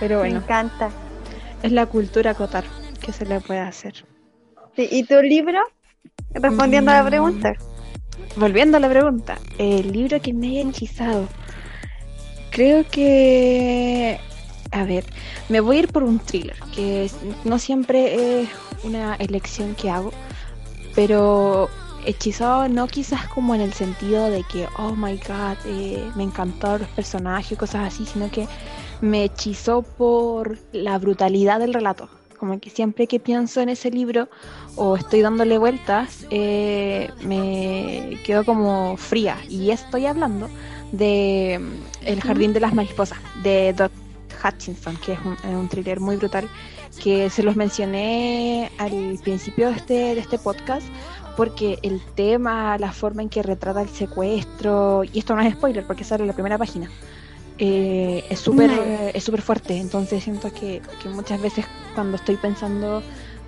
pero 0.00 0.18
bueno. 0.20 0.38
Me 0.38 0.44
encanta. 0.44 0.90
Es 1.62 1.72
la 1.72 1.86
cultura 1.86 2.34
cotar 2.34 2.64
que 3.00 3.12
se 3.12 3.26
le 3.26 3.40
puede 3.40 3.60
hacer. 3.60 4.04
Sí, 4.76 4.88
¿y 4.90 5.02
tu 5.04 5.20
libro? 5.22 5.60
Respondiendo 6.30 6.90
a 6.90 7.02
la 7.02 7.08
pregunta. 7.08 7.52
Volviendo 8.36 8.76
a 8.76 8.80
la 8.80 8.88
pregunta, 8.88 9.38
el 9.58 9.92
libro 9.92 10.20
que 10.20 10.32
me 10.32 10.48
haya 10.48 10.68
hechizado. 10.68 11.28
Creo 12.50 12.84
que. 12.88 14.18
A 14.70 14.84
ver, 14.84 15.04
me 15.48 15.60
voy 15.60 15.76
a 15.76 15.78
ir 15.80 15.88
por 15.88 16.02
un 16.02 16.18
thriller, 16.18 16.56
que 16.74 17.10
no 17.44 17.58
siempre 17.58 18.42
es 18.42 18.48
una 18.84 19.14
elección 19.16 19.74
que 19.74 19.90
hago, 19.90 20.12
pero 20.94 21.70
hechizado 22.04 22.68
no 22.68 22.86
quizás 22.86 23.26
como 23.28 23.54
en 23.54 23.62
el 23.62 23.72
sentido 23.72 24.30
de 24.30 24.42
que, 24.44 24.66
oh 24.76 24.94
my 24.94 25.16
god, 25.16 25.56
eh, 25.66 26.10
me 26.16 26.22
encantaron 26.22 26.82
los 26.82 26.90
personajes, 26.90 27.56
cosas 27.58 27.92
así, 27.92 28.04
sino 28.06 28.30
que 28.30 28.46
me 29.00 29.24
hechizó 29.24 29.82
por 29.82 30.58
la 30.72 30.98
brutalidad 30.98 31.60
del 31.60 31.74
relato. 31.74 32.08
Como 32.38 32.60
que 32.60 32.70
siempre 32.70 33.08
que 33.08 33.18
pienso 33.18 33.60
en 33.60 33.68
ese 33.68 33.90
libro 33.90 34.28
o 34.76 34.96
estoy 34.96 35.22
dándole 35.22 35.58
vueltas, 35.58 36.24
eh, 36.30 37.10
me 37.22 38.18
quedo 38.24 38.44
como 38.44 38.96
fría. 38.96 39.38
Y 39.48 39.70
estoy 39.70 40.06
hablando 40.06 40.48
de 40.92 41.58
mm, 41.60 42.06
El 42.06 42.20
Jardín 42.20 42.52
de 42.52 42.60
las 42.60 42.74
Mariposas, 42.74 43.18
de 43.42 43.72
Doc 43.72 43.90
Hutchinson, 44.44 44.96
que 45.04 45.14
es 45.14 45.18
un, 45.44 45.68
thriller 45.68 45.98
muy 46.00 46.16
brutal, 46.16 46.48
que 47.02 47.28
se 47.28 47.42
los 47.42 47.56
mencioné 47.56 48.70
al 48.78 49.18
principio 49.22 49.68
de 49.70 49.76
este, 49.76 49.94
de 49.94 50.20
este 50.20 50.38
podcast, 50.38 50.86
porque 51.36 51.78
el 51.82 52.00
tema, 52.14 52.78
la 52.78 52.92
forma 52.92 53.22
en 53.22 53.28
que 53.28 53.42
retrata 53.42 53.82
el 53.82 53.88
secuestro, 53.88 55.02
y 55.04 55.18
esto 55.18 55.34
no 55.34 55.42
es 55.42 55.54
spoiler 55.54 55.86
porque 55.86 56.04
sale 56.04 56.22
en 56.22 56.28
la 56.28 56.34
primera 56.34 56.58
página, 56.58 56.88
eh, 57.58 58.24
es 58.30 58.38
súper 58.38 58.70
es 59.14 59.24
súper 59.24 59.42
fuerte. 59.42 59.76
Entonces 59.76 60.24
siento 60.24 60.52
que, 60.52 60.80
muchas 61.12 61.40
veces 61.40 61.64
cuando 61.94 62.16
estoy 62.16 62.36
pensando 62.36 63.02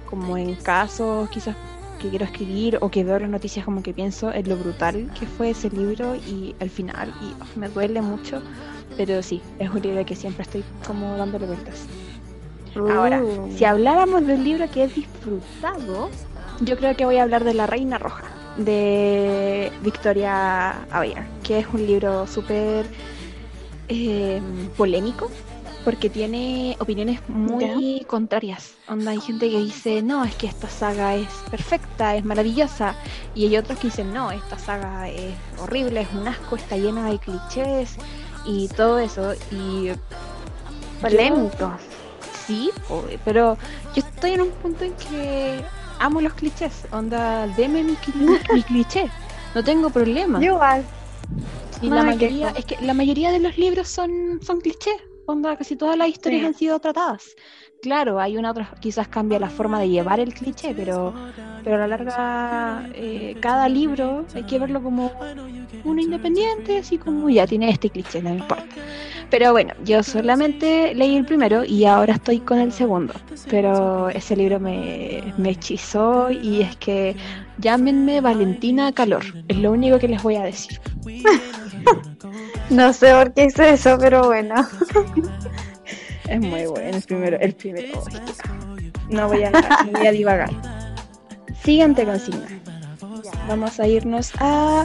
como 0.06 0.36
en 0.36 0.56
casos 0.56 1.28
quizás 1.30 1.56
que 2.00 2.08
quiero 2.08 2.24
escribir 2.24 2.78
o 2.80 2.90
que 2.90 3.04
veo 3.04 3.18
las 3.18 3.28
noticias 3.28 3.64
como 3.64 3.82
que 3.82 3.92
pienso 3.92 4.32
en 4.32 4.48
lo 4.48 4.56
brutal 4.56 5.10
que 5.18 5.26
fue 5.26 5.50
ese 5.50 5.68
libro 5.70 6.16
y 6.16 6.54
al 6.58 6.70
final 6.70 7.12
y 7.20 7.34
oh, 7.40 7.58
me 7.58 7.68
duele 7.68 8.00
mucho, 8.00 8.42
pero 8.96 9.22
sí, 9.22 9.42
es 9.58 9.68
un 9.68 9.82
libro 9.82 10.04
que 10.06 10.16
siempre 10.16 10.42
estoy 10.42 10.64
como 10.86 11.16
dándole 11.16 11.46
vueltas. 11.46 11.86
Ahora, 12.74 13.22
uh. 13.22 13.52
si 13.56 13.64
habláramos 13.64 14.26
del 14.26 14.42
libro 14.42 14.68
que 14.70 14.84
he 14.84 14.88
disfrutado, 14.88 16.08
yo 16.60 16.76
creo 16.76 16.96
que 16.96 17.04
voy 17.04 17.18
a 17.18 17.22
hablar 17.22 17.44
de 17.44 17.54
La 17.54 17.66
Reina 17.66 17.98
Roja 17.98 18.24
de 18.56 19.72
Victoria 19.82 20.86
Ayer, 20.90 21.24
que 21.42 21.60
es 21.60 21.66
un 21.72 21.86
libro 21.86 22.26
súper 22.26 22.86
eh, 23.90 24.40
polémico 24.76 25.30
porque 25.84 26.10
tiene 26.10 26.76
opiniones 26.78 27.20
muy 27.28 28.04
contrarias. 28.06 28.74
Onda, 28.88 29.12
hay 29.12 29.20
gente 29.20 29.50
que 29.50 29.58
dice, 29.58 30.02
no, 30.02 30.24
es 30.24 30.34
que 30.34 30.46
esta 30.46 30.68
saga 30.68 31.14
es 31.14 31.28
perfecta, 31.50 32.16
es 32.16 32.24
maravillosa. 32.24 32.94
Y 33.34 33.46
hay 33.46 33.56
otros 33.56 33.78
que 33.78 33.86
dicen, 33.86 34.12
no, 34.12 34.30
esta 34.30 34.58
saga 34.58 35.08
es 35.08 35.34
horrible, 35.58 36.02
es 36.02 36.08
un 36.12 36.28
asco, 36.28 36.56
está 36.56 36.76
llena 36.76 37.10
de 37.10 37.18
clichés 37.18 37.96
y 38.44 38.68
todo 38.68 38.98
eso. 38.98 39.34
Y. 39.50 39.90
Polémico. 41.00 41.72
sí, 42.46 42.70
pero 43.24 43.56
yo 43.94 44.02
estoy 44.02 44.32
en 44.32 44.42
un 44.42 44.50
punto 44.50 44.84
en 44.84 44.92
que 44.94 45.64
amo 45.98 46.20
los 46.20 46.34
clichés. 46.34 46.86
Onda, 46.92 47.46
deme 47.46 47.82
mi, 47.82 47.96
mi 48.52 48.62
cliché. 48.62 49.08
No 49.54 49.64
tengo 49.64 49.88
problema. 49.88 50.44
Igual. 50.44 50.84
Y 51.82 51.88
la 51.88 52.02
mayoría, 52.02 52.50
es 52.50 52.64
que 52.64 52.76
la 52.82 52.94
mayoría 52.94 53.30
de 53.30 53.40
los 53.40 53.56
libros 53.56 53.88
son, 53.88 54.40
son 54.42 54.60
clichés, 54.60 54.96
onda, 55.26 55.56
casi 55.56 55.76
todas 55.76 55.96
las 55.96 56.08
historias 56.08 56.44
han 56.44 56.54
sido 56.54 56.78
tratadas. 56.78 57.34
Claro, 57.82 58.20
hay 58.20 58.36
una 58.36 58.50
otra, 58.50 58.74
quizás 58.80 59.08
cambia 59.08 59.38
la 59.38 59.48
forma 59.48 59.80
de 59.80 59.88
llevar 59.88 60.20
el 60.20 60.34
cliché, 60.34 60.74
pero, 60.74 61.14
pero 61.64 61.76
a 61.76 61.78
la 61.78 61.86
larga, 61.86 62.90
eh, 62.94 63.36
cada 63.40 63.68
libro 63.70 64.26
hay 64.34 64.42
que 64.42 64.58
verlo 64.58 64.82
como 64.82 65.10
uno 65.84 66.02
independiente, 66.02 66.78
así 66.78 66.98
como 66.98 67.30
ya 67.30 67.46
tiene 67.46 67.70
este 67.70 67.88
cliché, 67.88 68.20
no 68.20 68.30
me 68.30 68.36
importa. 68.36 68.66
Pero 69.30 69.52
bueno, 69.52 69.72
yo 69.84 70.02
solamente 70.02 70.94
leí 70.94 71.16
el 71.16 71.24
primero 71.24 71.64
y 71.64 71.86
ahora 71.86 72.14
estoy 72.14 72.40
con 72.40 72.58
el 72.58 72.72
segundo. 72.72 73.14
Pero 73.48 74.10
ese 74.10 74.36
libro 74.36 74.60
me, 74.60 75.32
me 75.38 75.50
hechizó 75.50 76.30
y 76.30 76.60
es 76.62 76.76
que 76.76 77.16
llámenme 77.58 78.20
Valentina 78.20 78.92
Calor, 78.92 79.24
es 79.48 79.56
lo 79.56 79.70
único 79.70 79.98
que 79.98 80.08
les 80.08 80.22
voy 80.22 80.36
a 80.36 80.42
decir. 80.42 80.80
no 82.70 82.92
sé 82.92 83.12
por 83.12 83.32
qué 83.32 83.46
hice 83.46 83.70
eso, 83.70 83.96
pero 83.98 84.26
bueno. 84.26 84.54
es 86.28 86.40
muy 86.40 86.66
bueno 86.66 86.96
el 86.96 87.02
primero. 87.02 87.38
El 87.40 87.54
primero. 87.54 88.02
no 89.08 89.28
voy 89.28 89.44
a, 89.44 89.50
no 89.50 89.98
voy 89.98 90.06
a 90.06 90.12
divagar. 90.12 90.50
Siguiente 91.62 92.04
consigna. 92.04 92.46
Vamos 93.48 93.80
a 93.80 93.86
irnos 93.86 94.32
a 94.38 94.84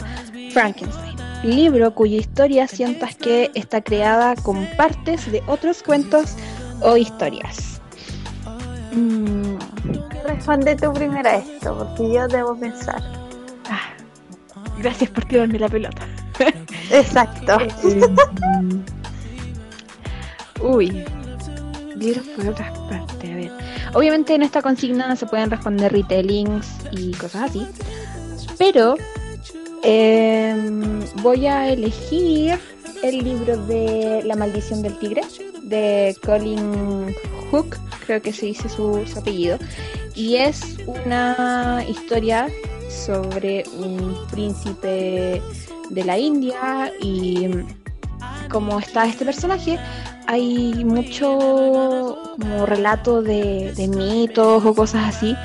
Frankenstein, 0.52 1.16
libro 1.44 1.94
cuya 1.94 2.18
historia 2.18 2.68
sientas 2.68 3.16
que 3.16 3.52
está 3.54 3.82
creada 3.82 4.36
con 4.36 4.68
partes 4.75 5.32
de 5.32 5.44
otros 5.48 5.84
cuentos 5.84 6.36
o 6.82 6.98
historias. 6.98 7.80
Mm. 8.92 9.58
Responde 10.25 10.75
tú 10.75 10.92
primero 10.94 11.30
a 11.30 11.36
esto, 11.36 11.78
porque 11.78 12.14
yo 12.14 12.28
debo 12.28 12.58
pensar. 12.58 13.02
Ah, 13.70 13.94
gracias 14.80 15.10
por 15.12 15.25
tirarme 15.25 15.60
la 15.60 15.70
pelota. 15.70 16.02
Exacto. 16.92 17.58
Eh, 17.84 18.01
uy, 20.62 21.06
libros 21.96 22.25
por 22.36 22.48
otras 22.50 22.77
partes. 22.89 23.32
A 23.32 23.36
ver. 23.36 23.51
Obviamente 23.94 24.36
en 24.36 24.44
esta 24.44 24.62
consigna 24.62 25.15
se 25.15 25.25
pueden 25.25 25.50
responder 25.50 25.92
retellings 25.92 26.68
y 26.92 27.12
cosas 27.13 27.50
así. 27.50 27.65
Pero 28.58 28.96
em, 29.84 31.01
voy 31.22 31.48
a 31.48 31.70
elegir 31.70 32.60
el 33.04 33.24
libro 33.24 33.58
de 33.65 34.22
La 34.25 34.36
maldición 34.36 34.82
del 34.82 34.98
tigre 34.98 35.22
de 35.63 36.15
Colin 36.25 37.15
Hook, 37.51 37.77
creo 38.06 38.22
que 38.22 38.32
se 38.34 38.48
dice 38.48 38.70
su, 38.70 39.04
apellido. 39.15 39.58
Y 40.15 40.38
es 40.38 40.77
una 40.88 41.84
historia 41.88 42.48
sobre 42.89 43.63
un 43.77 44.15
príncipe 44.32 45.42
de 45.89 46.04
la 46.04 46.18
India 46.18 46.92
y 47.01 47.50
como 48.50 48.80
está 48.80 49.06
este 49.06 49.25
personaje, 49.25 49.80
hay 50.27 50.84
mucho 50.86 52.18
como 52.39 52.65
relato 52.65 53.22
de, 53.22 53.74
mitos 53.96 54.65
o 54.65 54.74
cosas 54.74 55.15
así. 55.15 55.36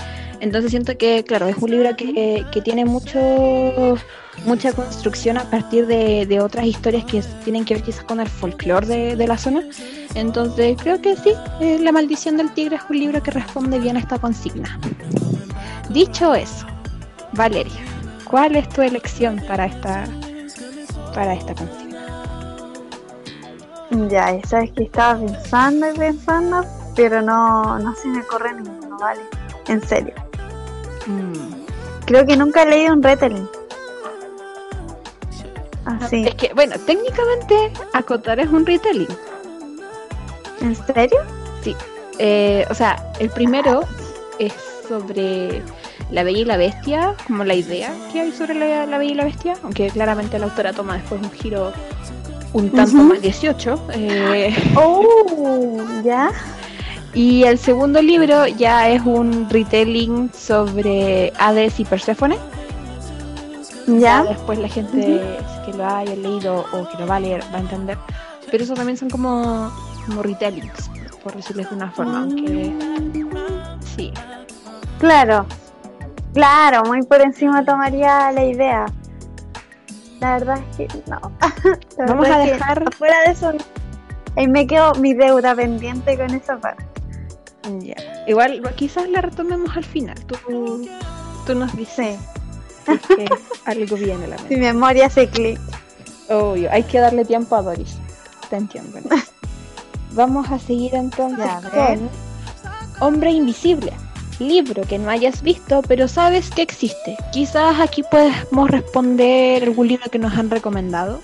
Entonces 0.40 0.70
siento 0.70 0.96
que, 0.96 1.22
claro, 1.24 1.48
es 1.48 1.56
un 1.58 1.70
libro 1.70 1.94
que, 1.96 2.46
que 2.50 2.60
tiene 2.62 2.84
mucho 2.84 3.98
mucha 4.44 4.72
construcción 4.72 5.38
a 5.38 5.44
partir 5.44 5.86
de, 5.86 6.40
otras 6.40 6.66
historias 6.66 7.04
que 7.04 7.22
tienen 7.44 7.64
que 7.64 7.74
ver 7.74 7.82
quizás 7.82 8.04
con 8.04 8.20
el 8.20 8.28
folclore 8.28 9.16
de, 9.16 9.26
la 9.26 9.38
zona. 9.38 9.62
Entonces 10.14 10.76
creo 10.80 11.00
que 11.00 11.16
sí, 11.16 11.32
eh, 11.60 11.78
La 11.80 11.92
maldición 11.92 12.36
del 12.36 12.52
tigre 12.52 12.76
es 12.76 12.82
un 12.88 12.98
libro 12.98 13.22
que 13.22 13.30
responde 13.30 13.78
bien 13.78 13.96
a 13.96 14.00
esta 14.00 14.18
consigna. 14.18 14.78
Dicho 15.90 16.34
eso, 16.34 16.66
Valeria, 17.32 17.80
¿cuál 18.24 18.56
es 18.56 18.68
tu 18.68 18.82
elección 18.82 19.40
para 19.46 19.66
esta, 19.66 20.04
para 21.12 21.34
esta 21.34 21.54
consigna? 21.54 22.00
Ya, 24.08 24.40
sabes 24.46 24.70
que 24.72 24.84
estaba 24.84 25.18
pensando 25.18 25.90
y 25.92 25.98
pensando, 25.98 26.64
pero 26.94 27.22
no, 27.22 27.78
no 27.78 27.94
se 27.96 28.08
me 28.08 28.22
corre 28.24 28.54
ninguno, 28.54 28.98
¿vale? 28.98 29.20
En 29.66 29.82
serio. 29.86 30.14
Mm. 31.06 31.64
Creo 32.06 32.24
que 32.24 32.36
nunca 32.36 32.62
he 32.62 32.66
leído 32.66 32.92
un 32.92 33.02
retelling. 33.02 33.48
Así. 35.84 36.24
Es 36.26 36.34
que, 36.36 36.52
bueno, 36.54 36.76
técnicamente 36.86 37.72
acotar 37.92 38.38
es 38.38 38.48
un 38.48 38.64
retelling. 38.64 39.08
¿En 40.60 40.76
serio? 40.76 41.18
Sí. 41.62 41.74
Eh, 42.18 42.66
o 42.70 42.74
sea, 42.74 43.02
el 43.18 43.30
primero 43.30 43.80
es 44.38 44.52
sobre 44.88 45.62
la 46.10 46.22
Bella 46.24 46.38
y 46.38 46.44
la 46.44 46.56
Bestia, 46.56 47.14
como 47.26 47.44
la 47.44 47.54
idea 47.54 47.92
que 48.12 48.20
hay 48.20 48.32
sobre 48.32 48.54
la, 48.54 48.98
Bella 48.98 49.12
y 49.12 49.14
la 49.14 49.24
Bestia, 49.24 49.54
aunque 49.62 49.88
claramente 49.88 50.38
la 50.38 50.46
autora 50.46 50.72
toma 50.72 50.94
después 50.94 51.20
un 51.22 51.30
giro 51.30 51.72
un 52.52 52.70
tanto 52.70 52.96
más 52.96 53.22
18. 53.22 53.80
Eh. 53.94 54.54
Oh, 54.76 55.78
ya. 56.02 56.30
Y 57.14 57.42
el 57.44 57.58
segundo 57.58 58.00
libro 58.00 58.46
ya 58.46 58.88
es 58.88 59.02
un 59.04 59.48
retelling 59.50 60.30
sobre 60.32 61.32
Hades 61.38 61.80
y 61.80 61.84
Perséfone. 61.84 62.36
Ya. 63.86 64.22
Después 64.24 64.58
la 64.58 64.68
gente 64.68 65.20
que 65.64 65.72
lo 65.72 65.86
haya 65.86 66.14
leído 66.14 66.64
o 66.72 66.88
que 66.88 66.98
lo 66.98 67.06
va 67.06 67.16
a 67.16 67.20
leer 67.20 67.42
va 67.52 67.58
a 67.58 67.60
entender. 67.60 67.98
Pero 68.50 68.64
eso 68.64 68.74
también 68.74 68.96
son 68.96 69.10
como, 69.10 69.70
como 70.06 70.22
retellings, 70.22 70.90
por 71.22 71.34
decirles 71.34 71.68
de 71.70 71.76
una 71.76 71.90
forma, 71.90 72.20
aunque 72.20 72.72
sí. 73.96 74.12
Claro, 74.98 75.46
claro, 76.32 76.84
muy 76.84 77.02
por 77.02 77.20
encima 77.20 77.64
tomaría 77.64 78.32
la 78.32 78.44
idea. 78.44 78.86
La 80.20 80.32
verdad 80.32 80.58
es 80.58 80.76
que 80.76 81.02
no. 81.08 81.20
Vamos 82.06 82.28
a 82.28 82.38
dejar. 82.38 82.94
Fuera 82.94 83.20
de 83.22 83.32
eso, 83.32 83.52
ahí 84.36 84.46
me 84.46 84.66
quedo 84.66 84.94
mi 84.94 85.14
deuda 85.14 85.54
pendiente 85.54 86.16
con 86.16 86.30
esa 86.34 86.58
parte. 86.58 86.84
Ya. 87.80 87.96
Igual, 88.26 88.62
quizás 88.76 89.08
la 89.08 89.20
retomemos 89.20 89.76
al 89.76 89.84
final. 89.84 90.18
Tú, 90.26 90.36
tú 91.46 91.54
nos 91.54 91.74
dices 91.76 92.18
que 92.84 93.28
algo 93.64 93.96
viene 93.96 94.24
a 94.24 94.28
la 94.28 94.36
mente. 94.36 94.56
Mi 94.56 94.60
memoria 94.60 95.06
hace 95.06 95.28
clic. 95.28 95.60
Obvio, 96.28 96.70
hay 96.70 96.82
que 96.84 97.00
darle 97.00 97.24
tiempo 97.24 97.56
a 97.56 97.62
Doris. 97.62 97.96
Te 98.48 98.56
entiendo. 98.56 98.98
Vamos 100.12 100.50
a 100.50 100.58
seguir 100.58 100.94
entonces 100.94 101.50
con 101.72 102.10
Hombre 103.00 103.30
Invisible. 103.30 103.92
Libro 104.40 104.82
que 104.82 104.98
no 104.98 105.10
hayas 105.10 105.42
visto, 105.42 105.82
pero 105.86 106.08
sabes 106.08 106.50
que 106.50 106.62
existe. 106.62 107.16
Quizás 107.30 107.78
aquí 107.78 108.02
podemos 108.10 108.70
responder 108.70 109.62
algún 109.62 109.88
libro 109.88 110.10
que 110.10 110.18
nos 110.18 110.32
han 110.32 110.50
recomendado. 110.50 111.20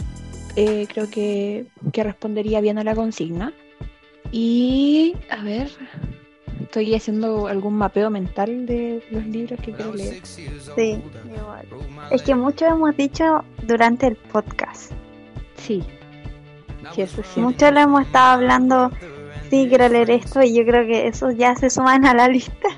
Eh, 0.55 0.87
creo 0.93 1.09
que, 1.11 1.67
que 1.93 2.05
respondería 2.05 2.61
bien 2.61 2.79
a 2.79 2.85
la 2.85 2.95
consigna. 2.95 3.55
Y 4.33 5.15
a 5.31 5.43
ver, 5.43 5.71
estoy 6.61 6.95
haciendo 6.95 7.47
algún 7.47 7.75
mapeo 7.75 8.11
mental 8.11 8.67
de 8.67 9.03
los 9.11 9.25
libros 9.27 9.59
que 9.61 9.73
quiero 9.73 9.95
leer. 9.95 10.21
Sí, 10.25 11.01
igual. 11.35 11.67
Es 12.11 12.23
que 12.23 12.35
mucho 12.35 12.67
hemos 12.67 12.95
dicho 12.97 13.43
durante 13.63 14.09
el 14.09 14.17
podcast. 14.17 14.93
Sí. 15.57 15.83
Sí, 16.95 17.01
eso 17.01 17.23
sí. 17.35 17.41
Mucho 17.41 17.71
lo 17.71 17.81
hemos 17.81 18.03
estado 18.03 18.33
hablando. 18.33 18.91
Sí, 19.49 19.67
quiero 19.69 19.89
leer 19.89 20.11
esto 20.11 20.43
y 20.43 20.55
yo 20.55 20.67
creo 20.67 20.87
que 20.87 21.07
eso 21.07 21.31
ya 21.31 21.55
se 21.57 21.71
suman 21.71 22.05
a 22.05 22.15
la 22.15 22.29
lista. 22.29 22.69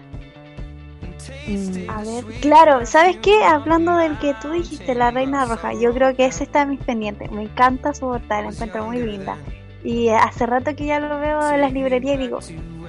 Mm. 1.47 1.91
A 1.91 2.03
ver, 2.03 2.25
claro, 2.41 2.85
¿sabes 2.87 3.17
qué? 3.19 3.43
Hablando 3.45 3.97
del 3.97 4.19
que 4.19 4.35
tú 4.41 4.51
dijiste, 4.51 4.95
La 4.95 5.11
Reina 5.11 5.45
Roja, 5.45 5.73
yo 5.73 5.93
creo 5.93 6.14
que 6.14 6.27
ese 6.27 6.45
está 6.45 6.62
en 6.62 6.71
mis 6.71 6.81
pendientes. 6.81 7.31
Me 7.31 7.43
encanta 7.43 7.95
su 7.95 8.01
portada, 8.01 8.43
la 8.43 8.49
encuentro 8.51 8.87
muy 8.87 9.01
linda. 9.01 9.37
Y 9.85 10.09
hace 10.09 10.45
rato 10.47 10.75
que 10.75 10.87
ya 10.87 11.01
lo 11.01 11.19
veo 11.21 11.51
en 11.51 11.61
las 11.61 11.73
librerías 11.73 12.17
y 12.17 12.19
digo, 12.19 12.41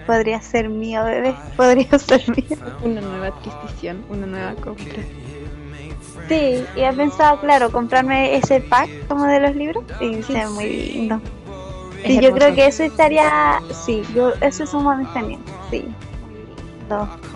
podría 0.06 0.42
ser 0.42 0.70
mío, 0.70 1.06
bebé, 1.06 1.36
podría 1.56 2.00
ser 2.00 2.24
mío. 2.30 2.58
Una 2.84 3.02
nueva 3.02 3.28
adquisición, 3.28 4.04
una 4.10 4.26
nueva 4.26 4.56
compra. 4.56 5.04
Sí, 6.28 6.64
y 6.76 6.82
he 6.82 6.94
pensado, 6.94 7.40
claro, 7.40 7.72
comprarme 7.72 8.36
ese 8.36 8.62
pack 8.62 8.90
como 9.08 9.26
de 9.26 9.40
los 9.40 9.56
libros 9.56 9.84
y 10.00 10.22
sí. 10.22 10.34
muy 10.54 10.70
lindo. 10.70 11.22
y 12.06 12.20
yo 12.20 12.32
creo 12.34 12.54
que 12.54 12.68
eso 12.68 12.84
estaría, 12.84 13.62
sí, 13.72 14.04
yo 14.14 14.34
eso 14.42 14.64
es 14.64 14.74
un 14.74 14.98
mis 14.98 15.08
pendientes, 15.10 15.54
sí. 15.72 15.86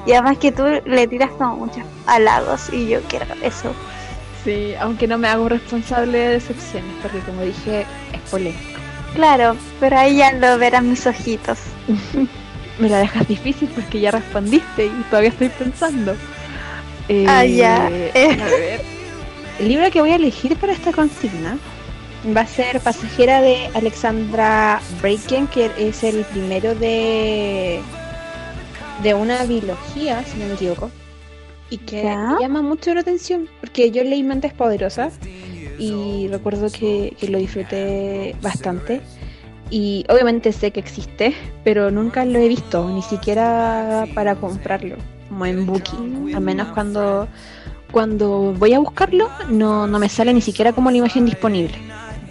Y 0.05 0.13
además 0.13 0.37
que 0.37 0.51
tú 0.51 0.63
le 0.85 1.07
tiras 1.07 1.31
como 1.31 1.57
muchos 1.57 1.83
halagos 2.05 2.71
y 2.71 2.87
yo 2.87 3.01
quiero 3.03 3.25
eso. 3.41 3.73
Sí, 4.43 4.73
aunque 4.79 5.07
no 5.07 5.17
me 5.17 5.27
hago 5.29 5.47
responsable 5.47 6.17
de 6.17 6.27
decepciones, 6.33 6.93
porque 7.01 7.19
como 7.19 7.41
dije, 7.41 7.85
es 8.11 8.29
polémico. 8.29 8.79
Claro, 9.15 9.55
pero 9.79 9.97
ahí 9.97 10.17
ya 10.17 10.33
lo 10.33 10.57
verán 10.57 10.89
mis 10.89 11.05
ojitos. 11.07 11.59
me 12.79 12.89
la 12.89 12.99
dejas 12.99 13.27
difícil 13.27 13.69
porque 13.69 13.99
ya 13.99 14.11
respondiste 14.11 14.87
y 14.87 15.03
todavía 15.09 15.29
estoy 15.29 15.49
pensando. 15.49 16.15
ah, 17.27 17.45
ya. 17.45 17.89
Eh, 17.89 18.37
a 18.41 18.45
ver. 18.45 18.81
El 19.59 19.67
libro 19.67 19.89
que 19.91 20.01
voy 20.01 20.11
a 20.11 20.15
elegir 20.15 20.57
para 20.57 20.73
esta 20.73 20.91
consigna 20.91 21.57
va 22.35 22.41
a 22.41 22.47
ser 22.47 22.79
Pasajera 22.79 23.41
de 23.41 23.69
Alexandra 23.75 24.81
Braken, 25.01 25.47
que 25.47 25.71
es 25.77 26.03
el 26.03 26.25
primero 26.25 26.73
de 26.75 27.81
de 29.01 29.13
una 29.13 29.43
biología, 29.45 30.23
si 30.23 30.37
no 30.37 30.45
me 30.45 30.53
equivoco, 30.53 30.91
y 31.69 31.77
que 31.77 32.03
llama 32.39 32.61
mucho 32.61 32.93
la 32.93 33.01
atención, 33.01 33.49
porque 33.59 33.89
yo 33.89 34.03
leí 34.03 34.21
Mentes 34.21 34.53
Poderosas 34.53 35.17
y 35.79 36.27
recuerdo 36.29 36.69
que, 36.69 37.15
que 37.19 37.29
lo 37.29 37.39
disfruté 37.39 38.35
bastante. 38.41 39.01
Y 39.69 40.05
obviamente 40.07 40.51
sé 40.51 40.69
que 40.69 40.79
existe, 40.79 41.33
pero 41.63 41.89
nunca 41.89 42.25
lo 42.25 42.37
he 42.37 42.47
visto, 42.47 42.87
ni 42.89 43.01
siquiera 43.01 44.05
para 44.13 44.35
comprarlo, 44.35 44.97
como 45.29 45.45
en 45.47 45.65
Booking. 45.65 46.35
Al 46.35 46.41
menos 46.41 46.67
cuando, 46.69 47.27
cuando 47.91 48.53
voy 48.53 48.73
a 48.73 48.79
buscarlo, 48.79 49.29
no, 49.49 49.87
no 49.87 49.97
me 49.97 50.09
sale 50.09 50.31
ni 50.31 50.41
siquiera 50.41 50.73
como 50.73 50.91
la 50.91 50.97
imagen 50.97 51.25
disponible. 51.25 51.73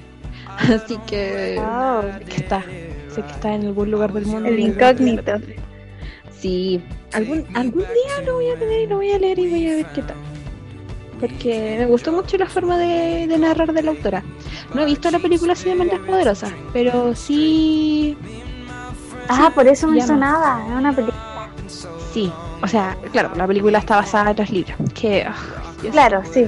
Así 0.56 0.98
que, 1.06 1.60
que 2.28 2.36
está, 2.36 2.62
sé 3.12 3.22
que 3.22 3.32
está 3.32 3.54
en 3.54 3.66
algún 3.66 3.90
lugar 3.90 4.12
del 4.12 4.26
mundo. 4.26 4.48
El 4.48 4.60
incógnito. 4.60 5.32
Sí, 6.42 6.82
algún, 7.12 7.46
algún 7.54 7.82
día 7.82 8.26
lo 8.26 8.34
voy 8.34 8.50
a 8.50 8.58
tener 8.58 8.80
y 8.80 8.86
lo 8.88 8.96
voy 8.96 9.12
a 9.12 9.18
leer 9.18 9.38
y 9.38 9.48
voy 9.48 9.68
a 9.68 9.76
ver 9.76 9.86
qué 9.94 10.02
tal 10.02 10.16
porque 11.22 11.76
me 11.78 11.86
gustó 11.86 12.10
mucho 12.10 12.36
la 12.36 12.46
forma 12.46 12.76
de, 12.76 13.28
narrar 13.38 13.72
de 13.72 13.80
la 13.84 13.92
autora. 13.92 14.24
No 14.74 14.82
he 14.82 14.86
visto 14.86 15.08
la 15.08 15.20
película 15.20 15.52
así 15.52 15.68
de 15.68 15.76
Mentes 15.76 16.00
Poderosas, 16.00 16.52
pero 16.72 17.14
sí... 17.14 18.18
Ah, 19.28 19.52
por 19.54 19.68
eso 19.68 19.86
me 19.86 20.04
sonaba, 20.04 20.60
es 20.68 20.74
una 20.74 20.92
película. 20.92 21.48
Sí, 22.12 22.28
o 22.60 22.66
sea, 22.66 22.96
claro, 23.12 23.30
la 23.36 23.46
película 23.46 23.78
está 23.78 23.96
basada 23.96 24.32
en 24.32 24.36
los 24.36 24.50
libros. 24.50 24.76
Que, 24.94 25.24
claro, 25.92 26.22
sí. 26.28 26.46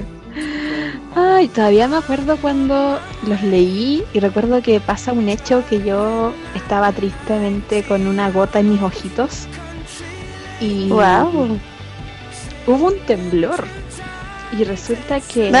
Ay, 1.15 1.47
todavía 1.47 1.87
me 1.87 1.95
acuerdo 1.95 2.35
cuando 2.35 2.99
los 3.25 3.41
leí 3.43 4.03
y 4.13 4.19
recuerdo 4.19 4.61
que 4.61 4.81
pasa 4.81 5.13
un 5.13 5.29
hecho 5.29 5.63
que 5.69 5.81
yo 5.81 6.33
estaba 6.53 6.91
tristemente 6.91 7.83
con 7.83 8.07
una 8.07 8.29
gota 8.29 8.59
en 8.59 8.71
mis 8.71 8.81
ojitos 8.81 9.47
Y 10.59 10.89
Wow. 10.89 11.59
hubo 12.67 12.87
un 12.87 12.99
temblor. 13.05 13.63
Y 14.57 14.63
resulta 14.63 15.19
que 15.19 15.51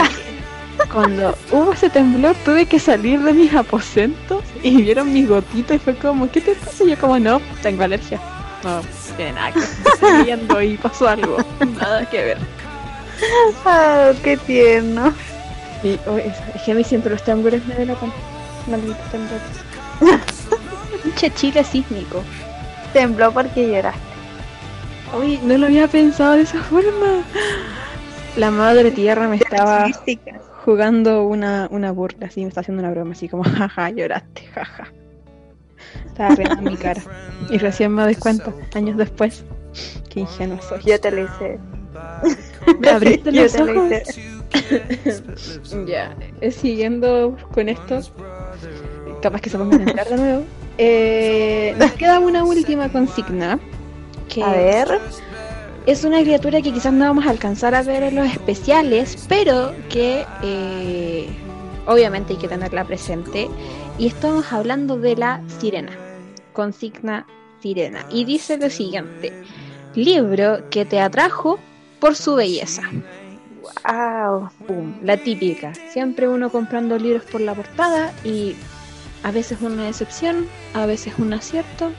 cuando 0.93 1.35
hubo 1.51 1.73
ese 1.73 1.89
temblor 1.89 2.35
tuve 2.45 2.65
que 2.65 2.79
salir 2.79 3.19
de 3.21 3.33
mis 3.33 3.53
aposentos 3.53 4.43
y 4.63 4.81
vieron 4.81 5.11
mis 5.11 5.27
gotitas 5.27 5.77
y 5.77 5.79
fue 5.79 5.95
como, 5.95 6.29
¿qué 6.31 6.41
te 6.41 6.55
pasa? 6.55 6.83
Y 6.83 6.89
yo 6.91 6.97
como, 6.97 7.19
no, 7.19 7.41
tengo 7.61 7.83
alergia. 7.83 8.19
No, 8.63 8.81
tiene 9.15 9.33
nada 9.33 9.51
que 9.51 9.59
ver. 9.59 10.63
Y 10.63 10.77
pasó 10.77 11.07
algo. 11.07 11.37
Nada 11.79 12.09
que 12.09 12.17
ver. 12.23 12.37
Ah, 13.65 14.11
qué 14.23 14.37
tierno. 14.37 15.13
Y 15.83 15.99
oh, 16.07 16.17
es, 16.17 16.33
es 16.55 16.61
que 16.63 16.71
a 16.71 16.75
mí 16.75 16.83
siempre 16.83 17.11
los 17.11 17.23
temblores 17.23 17.63
me 17.67 17.75
delatan. 17.75 18.11
Malditos 18.67 19.11
temblores. 19.11 19.43
Pinche 21.03 21.31
Chile 21.35 21.63
sísmico. 21.63 22.23
Tembló 22.93 23.31
porque 23.31 23.67
lloraste. 23.71 24.01
Uy, 25.13 25.39
no 25.43 25.57
lo 25.57 25.67
había 25.67 25.87
pensado 25.87 26.33
de 26.33 26.41
esa 26.41 26.61
forma. 26.63 27.23
La 28.35 28.51
madre 28.51 28.91
tierra 28.91 29.27
me 29.27 29.37
estaba 29.37 29.87
jugando 30.65 31.23
una, 31.25 31.67
una 31.71 31.91
burla, 31.91 32.27
así 32.27 32.41
me 32.41 32.47
está 32.49 32.61
haciendo 32.61 32.81
una 32.83 32.91
broma, 32.91 33.13
así 33.13 33.29
como, 33.29 33.43
jaja, 33.57 33.89
lloraste, 33.91 34.41
jaja. 34.53 34.91
Estaba 36.07 36.35
riendo 36.35 36.57
en 36.57 36.63
mi 36.65 36.77
cara. 36.77 37.01
Y 37.49 37.57
recién 37.57 37.93
me 37.93 38.03
doy 38.03 38.15
cuenta, 38.15 38.53
años 38.73 38.97
después, 38.97 39.45
qué 40.09 40.21
ingenuo 40.21 40.59
soy. 40.61 40.81
Yo 40.85 40.99
te 40.99 41.11
lo 41.11 41.23
hice. 41.23 41.59
¿Me 42.79 42.89
abriste 42.89 43.31
Yo 43.31 43.43
los 43.43 43.53
te 43.53 43.63
lo 43.63 43.71
ojos? 43.71 43.91
hice. 43.91 44.35
Ya, 45.85 46.15
eh, 46.39 46.49
siguiendo 46.51 47.35
con 47.53 47.67
esto, 47.67 47.99
capaz 49.21 49.41
que 49.41 49.49
se 49.49 49.57
pongan 49.57 49.81
a 49.87 49.91
hablar 49.91 50.07
de 50.09 50.17
nuevo. 50.17 50.43
Eh, 50.77 51.75
nos 51.77 51.91
queda 51.93 52.19
una 52.19 52.43
última 52.43 52.89
consigna. 52.89 53.59
Que 54.29 54.43
A 54.43 54.51
ver. 54.51 54.99
es 55.85 56.03
una 56.03 56.21
criatura 56.21 56.61
que 56.61 56.73
quizás 56.73 56.93
no 56.93 57.05
vamos 57.05 57.25
a 57.25 57.29
alcanzar 57.29 57.75
a 57.75 57.83
ver 57.83 58.03
en 58.03 58.15
los 58.15 58.27
especiales, 58.27 59.25
pero 59.29 59.73
que 59.89 60.25
eh, 60.43 61.29
obviamente 61.85 62.33
hay 62.33 62.39
que 62.39 62.47
tenerla 62.47 62.85
presente. 62.85 63.49
Y 63.97 64.07
estamos 64.07 64.51
hablando 64.51 64.97
de 64.97 65.15
la 65.15 65.41
sirena. 65.59 65.91
Consigna 66.53 67.25
sirena. 67.61 68.05
Y 68.11 68.25
dice 68.25 68.57
lo 68.57 68.69
siguiente: 68.69 69.31
libro 69.95 70.69
que 70.69 70.85
te 70.85 70.99
atrajo 70.99 71.59
por 71.99 72.15
su 72.15 72.35
belleza. 72.35 72.81
Wow. 73.83 74.49
Pum, 74.67 74.93
la 75.03 75.17
típica. 75.17 75.73
Siempre 75.91 76.27
uno 76.27 76.49
comprando 76.49 76.97
libros 76.97 77.23
por 77.23 77.41
la 77.41 77.53
portada 77.53 78.13
y 78.23 78.55
a 79.23 79.31
veces 79.31 79.59
una 79.61 79.85
decepción, 79.85 80.47
a 80.73 80.85
veces 80.85 81.13
un 81.17 81.33
acierto. 81.33 81.91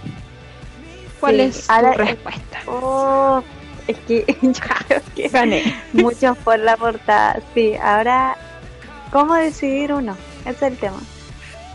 ¿Cuál 1.20 1.35
Sí, 1.37 1.40
es 1.42 1.66
tu 1.66 1.92
respuesta? 1.96 2.59
Oh, 2.66 3.42
es 3.87 3.98
que 4.00 4.24
yo 4.42 4.52
creo 4.87 5.02
que 5.14 5.29
Gané. 5.29 5.74
muchos 5.92 6.37
por 6.38 6.59
la 6.59 6.76
portada. 6.76 7.40
Sí, 7.55 7.74
ahora, 7.76 8.37
¿cómo 9.12 9.35
decidir 9.35 9.92
uno? 9.92 10.16
Ese 10.40 10.50
es 10.50 10.62
el 10.62 10.76
tema. 10.79 10.98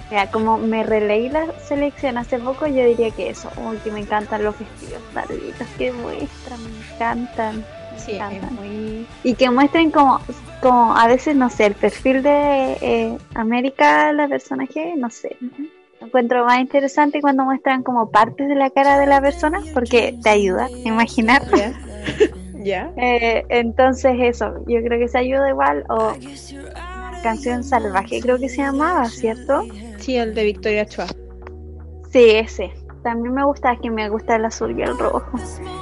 Mira, 0.10 0.30
como 0.30 0.58
me 0.58 0.84
releí 0.84 1.30
la 1.30 1.48
selección 1.66 2.18
hace 2.18 2.38
poco, 2.38 2.68
yo 2.68 2.86
diría 2.86 3.12
que 3.12 3.30
eso. 3.30 3.50
Uy, 3.56 3.78
que 3.78 3.92
me 3.92 4.02
encantan 4.02 4.44
los 4.44 4.60
vestidos 4.60 5.02
larguitos 5.16 5.68
que 5.78 5.94
muestran, 5.94 6.60
me 6.64 6.94
encantan. 6.96 7.66
Sí, 7.98 8.20
muy... 8.52 9.06
Y 9.24 9.36
que 9.36 9.50
muestren 9.50 9.92
como, 9.92 10.20
como 10.62 10.98
a 10.98 11.08
veces, 11.08 11.36
no 11.36 11.50
sé, 11.50 11.68
el 11.68 11.76
perfil 11.76 12.24
de 12.24 12.78
eh, 12.82 13.18
América, 13.36 14.12
la 14.12 14.28
personaje, 14.28 14.96
no 14.98 15.10
sé. 15.10 15.38
Lo 15.40 15.50
encuentro 16.02 16.46
más 16.46 16.60
interesante 16.60 17.22
cuando 17.22 17.44
muestran 17.46 17.84
como 17.84 18.10
partes 18.12 18.48
de 18.48 18.56
la 18.56 18.70
cara 18.70 19.00
de 19.00 19.08
la 19.08 19.22
persona, 19.22 19.62
porque 19.74 20.18
te 20.22 20.30
ayuda 20.30 20.66
a 20.66 20.88
imaginar. 20.88 21.42
Eh, 22.64 23.44
entonces 23.50 24.14
eso, 24.20 24.54
yo 24.68 24.82
creo 24.84 25.00
que 25.00 25.08
se 25.08 25.18
ayuda 25.18 25.50
igual. 25.50 25.84
O 25.90 26.14
canción 27.24 27.64
salvaje, 27.64 28.22
creo 28.22 28.38
que 28.38 28.50
se 28.50 28.58
llamaba, 28.58 29.06
¿cierto? 29.06 29.64
Sí, 29.98 30.16
el 30.18 30.36
de 30.36 30.44
Victoria 30.44 30.86
Chua. 30.86 31.08
Sí, 32.12 32.30
ese. 32.32 32.72
También 33.04 33.34
me 33.34 33.44
gusta, 33.46 33.74
es 33.74 33.80
que 33.80 33.90
me 33.90 34.08
gusta 34.10 34.36
el 34.36 34.46
azul 34.46 34.78
y 34.78 34.84
el 34.84 34.96
rojo. 34.98 35.26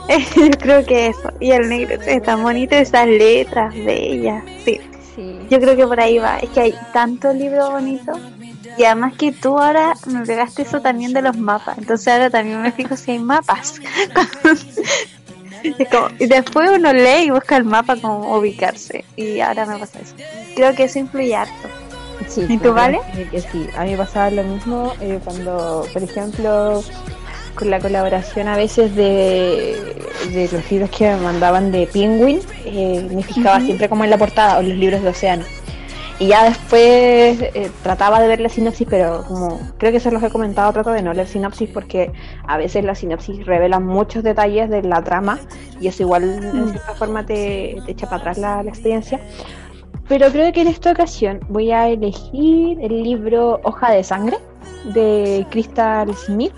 yo 0.38 0.49
creo 0.58 0.86
que 0.86 1.08
eso. 1.08 1.29
Y 1.41 1.51
el 1.51 1.67
negro 1.67 1.99
es 2.01 2.23
tan 2.23 2.43
bonito, 2.43 2.75
esas 2.75 3.08
letras 3.08 3.73
bellas. 3.75 4.43
Sí, 4.63 4.79
Sí. 5.15 5.38
yo 5.49 5.60
creo 5.60 5.75
que 5.75 5.86
por 5.86 5.99
ahí 5.99 6.17
va. 6.17 6.38
Es 6.38 6.49
que 6.51 6.62
hay 6.62 6.73
tantos 6.93 7.36
libros 7.36 7.71
bonitos. 7.71 8.17
Y 8.77 8.84
además 8.86 9.13
que 9.17 9.32
tú 9.32 9.58
ahora 9.60 9.93
me 10.05 10.25
pegaste 10.25 10.62
eso 10.62 10.82
también 10.82 11.13
de 11.13 11.21
los 11.21 11.38
mapas. 11.38 11.77
Entonces 11.77 12.08
ahora 12.08 12.29
también 12.29 12.62
me 12.62 12.71
fijo 12.71 12.95
si 12.95 13.12
hay 13.12 13.19
mapas. 13.19 13.79
Como- 15.91 16.08
y 16.19 16.25
después 16.27 16.69
uno 16.71 16.93
lee 16.93 17.25
y 17.25 17.29
busca 17.32 17.58
el 17.58 17.65
mapa 17.65 17.97
como 17.97 18.38
ubicarse. 18.38 19.03
Y 19.17 19.39
ahora 19.41 19.65
me 19.65 19.77
pasa 19.77 19.99
eso. 19.99 20.13
Creo 20.55 20.73
que 20.75 20.84
eso 20.86 20.99
influye 20.99 21.36
harto. 21.36 21.67
Sí, 22.27 22.45
¿Y 22.47 22.58
tú, 22.58 22.73
Vale? 22.73 22.99
que- 23.32 23.41
sí, 23.41 23.67
a 23.77 23.84
mí 23.84 23.91
me 23.91 23.97
pasaba 23.97 24.29
lo 24.29 24.43
mismo 24.43 24.93
eh, 25.01 25.19
cuando, 25.23 25.86
por 25.91 26.03
ejemplo, 26.03 26.84
con 27.55 27.69
la 27.69 27.79
colaboración 27.79 28.47
a 28.47 28.55
veces 28.55 28.95
de, 28.95 29.95
de 30.32 30.49
los 30.51 30.69
libros 30.71 30.89
que 30.91 31.10
me 31.10 31.17
mandaban 31.17 31.71
de 31.71 31.88
Penguin, 31.88 32.39
eh, 32.65 33.05
me 33.12 33.23
fijaba 33.23 33.60
siempre 33.62 33.89
como 33.89 34.03
en 34.05 34.12
la 34.12 34.17
portada 34.17 34.60
o 34.60 34.62
los 34.62 34.77
libros 34.77 35.01
de 35.01 35.10
Océano. 35.10 35.43
Y 36.19 36.27
ya 36.27 36.43
después 36.43 36.82
eh, 37.41 37.71
trataba 37.82 38.19
de 38.19 38.27
ver 38.27 38.41
la 38.41 38.49
sinopsis, 38.49 38.86
pero 38.89 39.23
como 39.25 39.58
creo 39.77 39.93
que 39.93 40.01
se 40.01 40.12
los 40.12 40.21
he 40.21 40.29
comentado, 40.29 40.73
trato 40.73 40.91
de 40.91 41.01
no 41.01 41.13
leer 41.13 41.27
sinopsis 41.27 41.69
porque 41.69 42.12
a 42.45 42.58
veces 42.58 42.84
la 42.84 42.93
sinopsis 42.93 43.45
revela 43.45 43.79
muchos 43.79 44.21
detalles 44.23 44.69
de 44.69 44.82
la 44.84 45.01
trama 45.01 45.39
y 45.79 45.88
eso 45.88 46.03
igual 46.03 46.23
en 46.23 46.65
Mm. 46.65 46.69
cierta 46.71 46.93
forma 46.95 47.25
te, 47.25 47.77
te 47.86 47.91
echa 47.93 48.05
para 48.08 48.17
atrás 48.17 48.38
la, 48.38 48.62
la 48.63 48.69
experiencia. 48.69 49.19
Pero 50.10 50.29
creo 50.32 50.51
que 50.51 50.62
en 50.62 50.67
esta 50.67 50.91
ocasión 50.91 51.39
voy 51.47 51.71
a 51.71 51.88
elegir 51.88 52.79
el 52.82 53.01
libro 53.03 53.62
Hoja 53.63 53.91
de 53.91 54.03
Sangre 54.03 54.38
de 54.93 55.45
Crystal 55.51 56.13
Smith. 56.15 56.53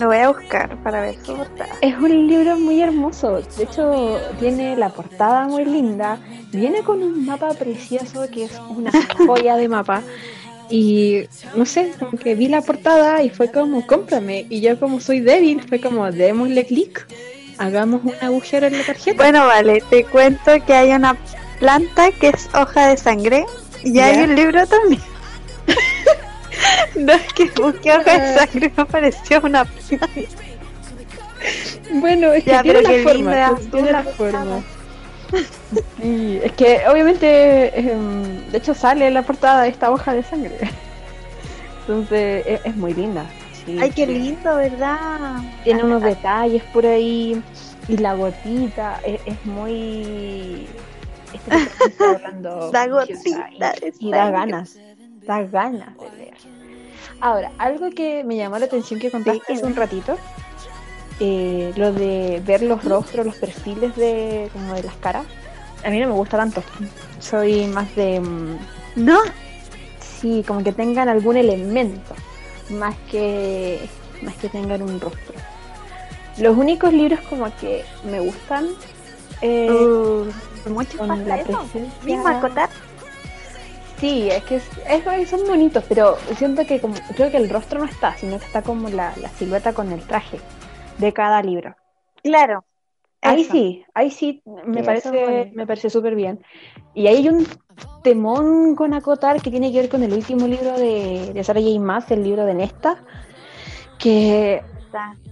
Lo 0.00 0.06
voy 0.06 0.16
a 0.16 0.28
buscar 0.30 0.82
para 0.82 1.02
ver 1.02 1.16
su 1.22 1.36
portada. 1.36 1.74
Es 1.82 1.94
un 1.96 2.26
libro 2.26 2.56
muy 2.56 2.80
hermoso. 2.80 3.42
De 3.56 3.64
hecho, 3.64 4.18
tiene 4.38 4.74
la 4.76 4.88
portada 4.88 5.46
muy 5.46 5.66
linda. 5.66 6.18
Viene 6.52 6.80
con 6.82 7.02
un 7.02 7.26
mapa 7.26 7.50
precioso 7.50 8.26
que 8.32 8.44
es 8.44 8.58
una 8.70 8.90
joya 9.26 9.56
de 9.56 9.68
mapa. 9.68 10.02
Y 10.70 11.24
no 11.54 11.66
sé, 11.66 11.92
como 11.98 12.12
que 12.12 12.34
vi 12.34 12.48
la 12.48 12.62
portada 12.62 13.22
y 13.22 13.28
fue 13.28 13.50
como, 13.52 13.86
cómprame. 13.86 14.46
Y 14.48 14.62
yo, 14.62 14.80
como 14.80 15.00
soy 15.00 15.20
débil, 15.20 15.60
fue 15.68 15.80
como, 15.80 16.10
démosle 16.10 16.64
clic, 16.64 17.06
hagamos 17.58 18.02
un 18.04 18.14
agujero 18.22 18.68
en 18.68 18.78
la 18.78 18.84
tarjeta. 18.84 19.22
Bueno, 19.22 19.46
vale, 19.46 19.82
te 19.90 20.04
cuento 20.04 20.52
que 20.66 20.72
hay 20.72 20.92
una 20.92 21.16
planta 21.58 22.10
que 22.12 22.28
es 22.28 22.48
hoja 22.54 22.86
de 22.88 22.96
sangre 22.96 23.44
y 23.84 23.92
Ya. 23.92 24.06
hay 24.06 24.22
un 24.22 24.34
libro 24.34 24.66
también. 24.66 25.02
no 27.06 27.12
es 27.12 27.32
que 27.32 27.50
busqué 27.60 27.92
hoja 27.92 28.18
de 28.18 28.28
Ah. 28.40 28.46
sangre, 28.46 28.72
me 28.76 28.82
apareció 28.82 29.40
una 29.42 29.64
planta. 29.64 30.08
Bueno, 31.94 32.32
es 32.32 32.44
que 32.44 32.50
Ya, 32.50 32.62
tiene 32.62 32.82
la 32.82 32.90
forma. 33.02 33.50
pues, 33.56 33.70
tiene 33.70 33.92
la 33.92 34.02
forma. 34.04 34.62
Sí, 36.02 36.40
es 36.42 36.52
que 36.52 36.80
obviamente, 36.88 37.78
em, 37.78 38.50
de 38.50 38.58
hecho 38.58 38.74
sale 38.74 39.06
en 39.06 39.14
la 39.14 39.22
portada 39.22 39.66
esta 39.68 39.88
hoja 39.92 40.12
de 40.12 40.24
sangre. 40.24 40.56
Entonces 41.82 42.44
es, 42.46 42.60
es 42.64 42.76
muy 42.76 42.94
linda. 42.94 43.24
sí, 43.64 43.78
Ay, 43.80 43.90
qué 43.92 44.06
lindo, 44.08 44.56
¿verdad? 44.56 45.36
Tiene 45.62 45.84
unos 45.84 46.02
detalles 46.02 46.62
por 46.72 46.84
ahí 46.84 47.40
y 47.86 47.96
la 47.98 48.14
gotita 48.14 49.00
es, 49.04 49.20
es 49.24 49.44
muy... 49.46 50.66
Este 51.32 52.04
hablando, 52.04 52.70
La 52.72 52.86
gotita 52.88 53.50
y, 54.00 54.08
y 54.08 54.10
da 54.10 54.30
ganas, 54.32 54.76
da 55.26 55.42
ganas 55.44 55.96
de 55.96 56.10
leer. 56.18 56.34
Ahora, 57.20 57.50
algo 57.58 57.90
que 57.90 58.24
me 58.24 58.36
llamó 58.36 58.58
la 58.58 58.66
atención 58.66 58.98
que 59.00 59.10
contaste 59.10 59.42
Sí. 59.46 59.52
hace 59.54 59.66
un 59.66 59.76
ratito, 59.76 60.16
eh, 61.20 61.72
lo 61.76 61.92
de 61.92 62.40
ver 62.44 62.62
los 62.62 62.82
rostros, 62.84 63.26
los 63.26 63.36
perfiles 63.36 63.94
de 63.96 64.48
como 64.52 64.74
de 64.74 64.82
las 64.82 64.94
caras, 64.96 65.26
a 65.84 65.90
mí 65.90 65.98
no 66.00 66.08
me 66.08 66.14
gusta 66.14 66.36
tanto. 66.38 66.62
Soy 67.18 67.66
más 67.66 67.94
de 67.94 68.20
mm, 68.20 68.56
¿No? 68.96 69.18
sí, 70.00 70.44
como 70.46 70.62
que 70.64 70.72
tengan 70.72 71.08
algún 71.08 71.36
elemento, 71.36 72.14
más 72.70 72.94
que 73.10 73.78
más 74.22 74.34
que 74.36 74.48
tengan 74.48 74.82
un 74.82 75.00
rostro. 75.00 75.34
Los 76.38 76.56
únicos 76.56 76.92
libros 76.92 77.20
como 77.28 77.54
que 77.56 77.84
me 78.04 78.20
gustan 78.20 78.68
eh, 79.42 79.70
Uh, 79.70 80.26
mucho 80.70 80.98
con 80.98 81.08
la 81.26 81.42
presencia. 81.42 81.82
Mismo 82.04 82.28
acotar. 82.28 82.68
Sí, 84.00 84.30
es 84.30 84.42
que 84.44 84.56
es, 84.56 84.70
es 84.88 85.28
son 85.28 85.46
bonitos, 85.46 85.84
pero 85.86 86.16
siento 86.36 86.64
que 86.64 86.80
como, 86.80 86.94
creo 87.14 87.30
que 87.30 87.36
el 87.36 87.50
rostro 87.50 87.80
no 87.80 87.84
está, 87.84 88.16
sino 88.16 88.38
que 88.38 88.46
está 88.46 88.62
como 88.62 88.88
la, 88.88 89.12
la 89.20 89.28
silueta 89.28 89.74
con 89.74 89.92
el 89.92 90.00
traje 90.00 90.38
de 90.96 91.12
cada 91.12 91.42
libro. 91.42 91.76
Claro. 92.22 92.64
Ahí 93.22 93.42
Eso. 93.42 93.52
sí, 93.52 93.84
ahí 93.92 94.10
sí 94.10 94.42
me 94.64 94.82
parece, 94.82 95.52
me 95.54 95.66
parece 95.66 95.90
súper 95.90 96.14
bien. 96.14 96.42
Y 96.94 97.06
ahí 97.06 97.16
hay 97.16 97.28
un 97.28 97.46
temón 98.02 98.74
con 98.74 98.94
acotar 98.94 99.42
que 99.42 99.50
tiene 99.50 99.70
que 99.70 99.80
ver 99.80 99.90
con 99.90 100.02
el 100.02 100.14
último 100.14 100.46
libro 100.46 100.72
de, 100.78 101.32
de 101.34 101.44
Sarah 101.44 101.60
J. 101.60 101.78
Maas, 101.78 102.10
el 102.10 102.22
libro 102.22 102.46
de 102.46 102.54
Nesta, 102.54 103.04
que. 103.98 104.62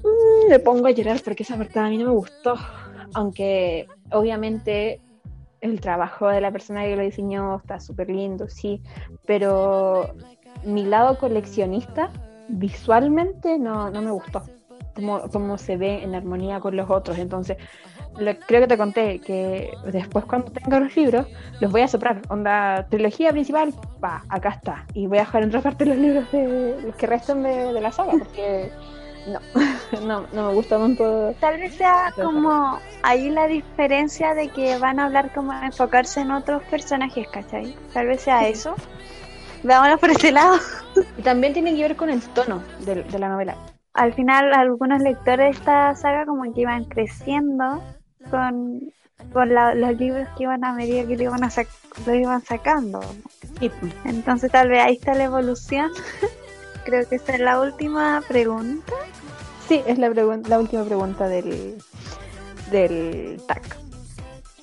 Mm, 0.04 0.50
me 0.50 0.58
pongo 0.58 0.86
a 0.86 0.90
llorar 0.90 1.20
porque 1.24 1.42
esa 1.42 1.56
parte 1.56 1.78
a 1.78 1.88
mí 1.88 1.96
no 1.96 2.10
me 2.10 2.16
gustó. 2.16 2.56
Aunque 3.14 3.88
obviamente 4.10 5.00
el 5.60 5.80
trabajo 5.80 6.28
de 6.28 6.40
la 6.40 6.50
persona 6.50 6.84
que 6.84 6.96
lo 6.96 7.02
diseñó 7.02 7.56
está 7.56 7.80
súper 7.80 8.10
lindo, 8.10 8.48
sí, 8.48 8.82
pero 9.26 10.14
mi 10.64 10.84
lado 10.84 11.18
coleccionista 11.18 12.10
visualmente 12.48 13.58
no, 13.58 13.90
no 13.90 14.02
me 14.02 14.10
gustó. 14.10 14.42
Como, 14.94 15.20
como 15.30 15.58
se 15.58 15.76
ve 15.76 16.02
en 16.02 16.16
armonía 16.16 16.58
con 16.58 16.74
los 16.74 16.90
otros. 16.90 17.18
Entonces, 17.18 17.56
creo 18.46 18.60
que 18.62 18.66
te 18.66 18.76
conté 18.76 19.20
que 19.20 19.70
después 19.92 20.24
cuando 20.24 20.50
tenga 20.50 20.80
los 20.80 20.96
libros, 20.96 21.26
los 21.60 21.70
voy 21.70 21.82
a 21.82 21.88
soprar. 21.88 22.22
Onda, 22.28 22.86
trilogía 22.90 23.30
principal, 23.30 23.72
va, 24.02 24.24
acá 24.28 24.48
está. 24.50 24.86
Y 24.94 25.06
voy 25.06 25.18
a 25.18 25.20
dejar 25.20 25.44
en 25.44 25.50
otra 25.50 25.60
parte 25.60 25.86
los 25.86 25.96
libros 25.96 26.30
de 26.32 26.82
los 26.84 26.96
que 26.96 27.06
restan 27.06 27.44
de, 27.44 27.72
de 27.72 27.80
la 27.80 27.92
saga, 27.92 28.12
porque 28.18 28.72
no, 29.28 29.40
no, 30.02 30.26
no 30.32 30.48
me 30.48 30.54
gusta 30.54 30.78
tanto. 30.78 31.34
Tal 31.40 31.58
vez 31.58 31.74
sea 31.74 32.12
como 32.14 32.78
ahí 33.02 33.30
la 33.30 33.46
diferencia 33.46 34.34
de 34.34 34.48
que 34.48 34.78
van 34.78 35.00
a 35.00 35.06
hablar 35.06 35.32
como 35.32 35.52
enfocarse 35.52 36.20
en 36.20 36.30
otros 36.30 36.62
personajes, 36.64 37.28
¿cachai? 37.28 37.74
Tal 37.92 38.06
vez 38.06 38.22
sea 38.22 38.48
eso. 38.48 38.74
Veámoslo 39.62 39.98
por 39.98 40.10
ese 40.10 40.32
lado. 40.32 40.58
Y 41.16 41.22
también 41.22 41.52
tiene 41.52 41.76
que 41.76 41.82
ver 41.82 41.96
con 41.96 42.10
el 42.10 42.20
tono 42.20 42.62
de, 42.80 43.04
de 43.04 43.18
la 43.18 43.28
novela. 43.28 43.56
Al 43.94 44.12
final, 44.14 44.52
algunos 44.52 45.00
lectores 45.00 45.38
de 45.38 45.58
esta 45.58 45.94
saga 45.94 46.26
como 46.26 46.42
que 46.52 46.60
iban 46.60 46.84
creciendo 46.84 47.82
con, 48.30 48.80
con 49.32 49.54
los 49.54 49.96
libros 49.96 50.28
que 50.36 50.44
iban 50.44 50.64
a 50.64 50.72
medida 50.72 51.06
que 51.06 51.16
lo 51.16 51.22
iban, 51.24 51.44
a 51.44 51.50
lo 52.06 52.14
iban 52.14 52.40
sacando. 52.42 53.00
Entonces 54.04 54.50
tal 54.50 54.68
vez 54.68 54.82
ahí 54.82 54.94
está 54.94 55.14
la 55.14 55.24
evolución. 55.24 55.90
Creo 56.84 57.08
que 57.08 57.16
esa 57.16 57.34
es 57.34 57.40
la 57.40 57.60
última 57.60 58.22
pregunta. 58.26 58.92
Sí, 59.68 59.82
es 59.86 59.98
la, 59.98 60.08
última 60.08 60.84
pregunta 60.84 61.28
del, 61.28 61.76
del 62.70 63.38
TAC. 63.46 63.76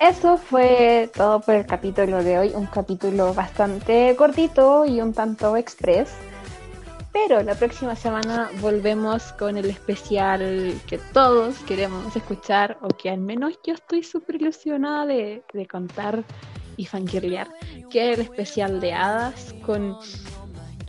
Eso 0.00 0.36
fue 0.36 1.08
todo 1.14 1.40
por 1.40 1.54
el 1.54 1.64
capítulo 1.64 2.24
de 2.24 2.40
hoy, 2.40 2.52
un 2.52 2.66
capítulo 2.66 3.32
bastante 3.32 4.16
cortito 4.16 4.84
y 4.84 5.00
un 5.00 5.12
tanto 5.12 5.56
express. 5.56 6.10
Pero 7.12 7.40
la 7.44 7.54
próxima 7.54 7.94
semana 7.94 8.50
volvemos 8.60 9.32
con 9.34 9.56
el 9.56 9.66
especial 9.66 10.74
que 10.88 10.98
todos 10.98 11.56
queremos 11.60 12.14
escuchar, 12.16 12.76
o 12.82 12.88
que 12.88 13.08
al 13.08 13.20
menos 13.20 13.54
yo 13.64 13.74
estoy 13.74 14.02
súper 14.02 14.36
ilusionada 14.42 15.06
de, 15.06 15.42
contar 15.70 16.24
y 16.76 16.84
fangirlear, 16.84 17.48
que 17.90 18.10
es 18.10 18.18
el 18.18 18.24
especial 18.24 18.80
de 18.80 18.92
hadas 18.92 19.54
con 19.64 19.96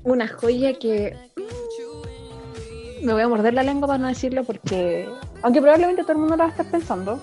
una 0.03 0.27
joya 0.27 0.73
que 0.73 1.15
me 3.01 3.13
voy 3.13 3.21
a 3.21 3.27
morder 3.27 3.53
la 3.53 3.63
lengua 3.63 3.87
para 3.87 3.99
no 3.99 4.07
decirlo 4.07 4.43
porque, 4.43 5.07
aunque 5.41 5.61
probablemente 5.61 6.03
todo 6.03 6.13
el 6.13 6.17
mundo 6.19 6.35
la 6.35 6.45
va 6.45 6.49
a 6.49 6.51
estar 6.51 6.65
pensando, 6.65 7.21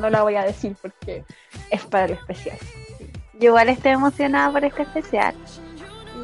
no, 0.00 0.10
la 0.10 0.22
voy 0.22 0.36
a 0.36 0.44
decir 0.44 0.76
porque 0.80 1.24
es 1.70 1.82
para 1.84 2.06
el 2.06 2.12
especial. 2.12 2.56
Yo 3.38 3.48
igual 3.48 3.68
estoy 3.68 3.92
emocionada 3.92 4.52
por 4.52 4.64
este 4.64 4.82
especial 4.82 5.34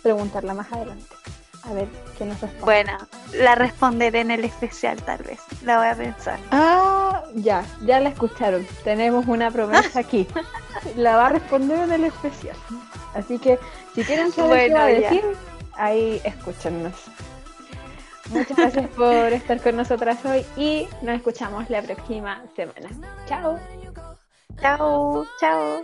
preguntarla 0.06 0.54
más 0.54 0.72
adelante. 0.72 1.16
A 1.64 1.74
ver 1.74 1.88
qué 2.16 2.26
nos 2.26 2.40
responde. 2.40 2.64
Bueno, 2.64 2.96
la 3.34 3.56
responderé 3.56 4.20
en 4.20 4.30
el 4.30 4.46
especial 4.46 5.02
tal 5.02 5.24
vez. 5.24 5.40
La 5.64 5.80
voy 5.80 5.88
a 5.88 5.96
pensar. 5.96 6.40
Ah, 6.52 7.24
ya, 7.34 7.66
ya 7.82 8.00
la 8.00 8.10
escucharon. 8.10 8.68
Tenemos 8.84 9.26
una 9.26 9.50
promesa 9.50 10.00
aquí. 10.00 10.28
la 10.96 11.18
va 11.18 11.26
a 11.26 11.30
responder 11.30 11.80
en 11.80 11.92
el 11.92 12.04
especial. 12.04 12.56
Así 13.16 13.40
que 13.40 13.58
si 13.96 14.04
quieren 14.04 14.32
saber 14.32 14.72
qué 14.72 15.02
decir, 15.02 15.24
ahí 15.74 16.22
escúchennos. 16.24 16.94
Muchas 18.30 18.58
gracias 18.58 18.88
por 18.90 19.34
estar 19.34 19.60
con 19.60 19.76
nosotras 19.76 20.24
hoy 20.24 20.46
y 20.56 20.88
nos 21.02 21.16
escuchamos 21.16 21.68
la 21.72 21.82
próxima 21.82 22.44
semana. 22.56 22.90
Chao. 23.28 23.60
Chao, 24.62 25.26
chao. 25.40 25.84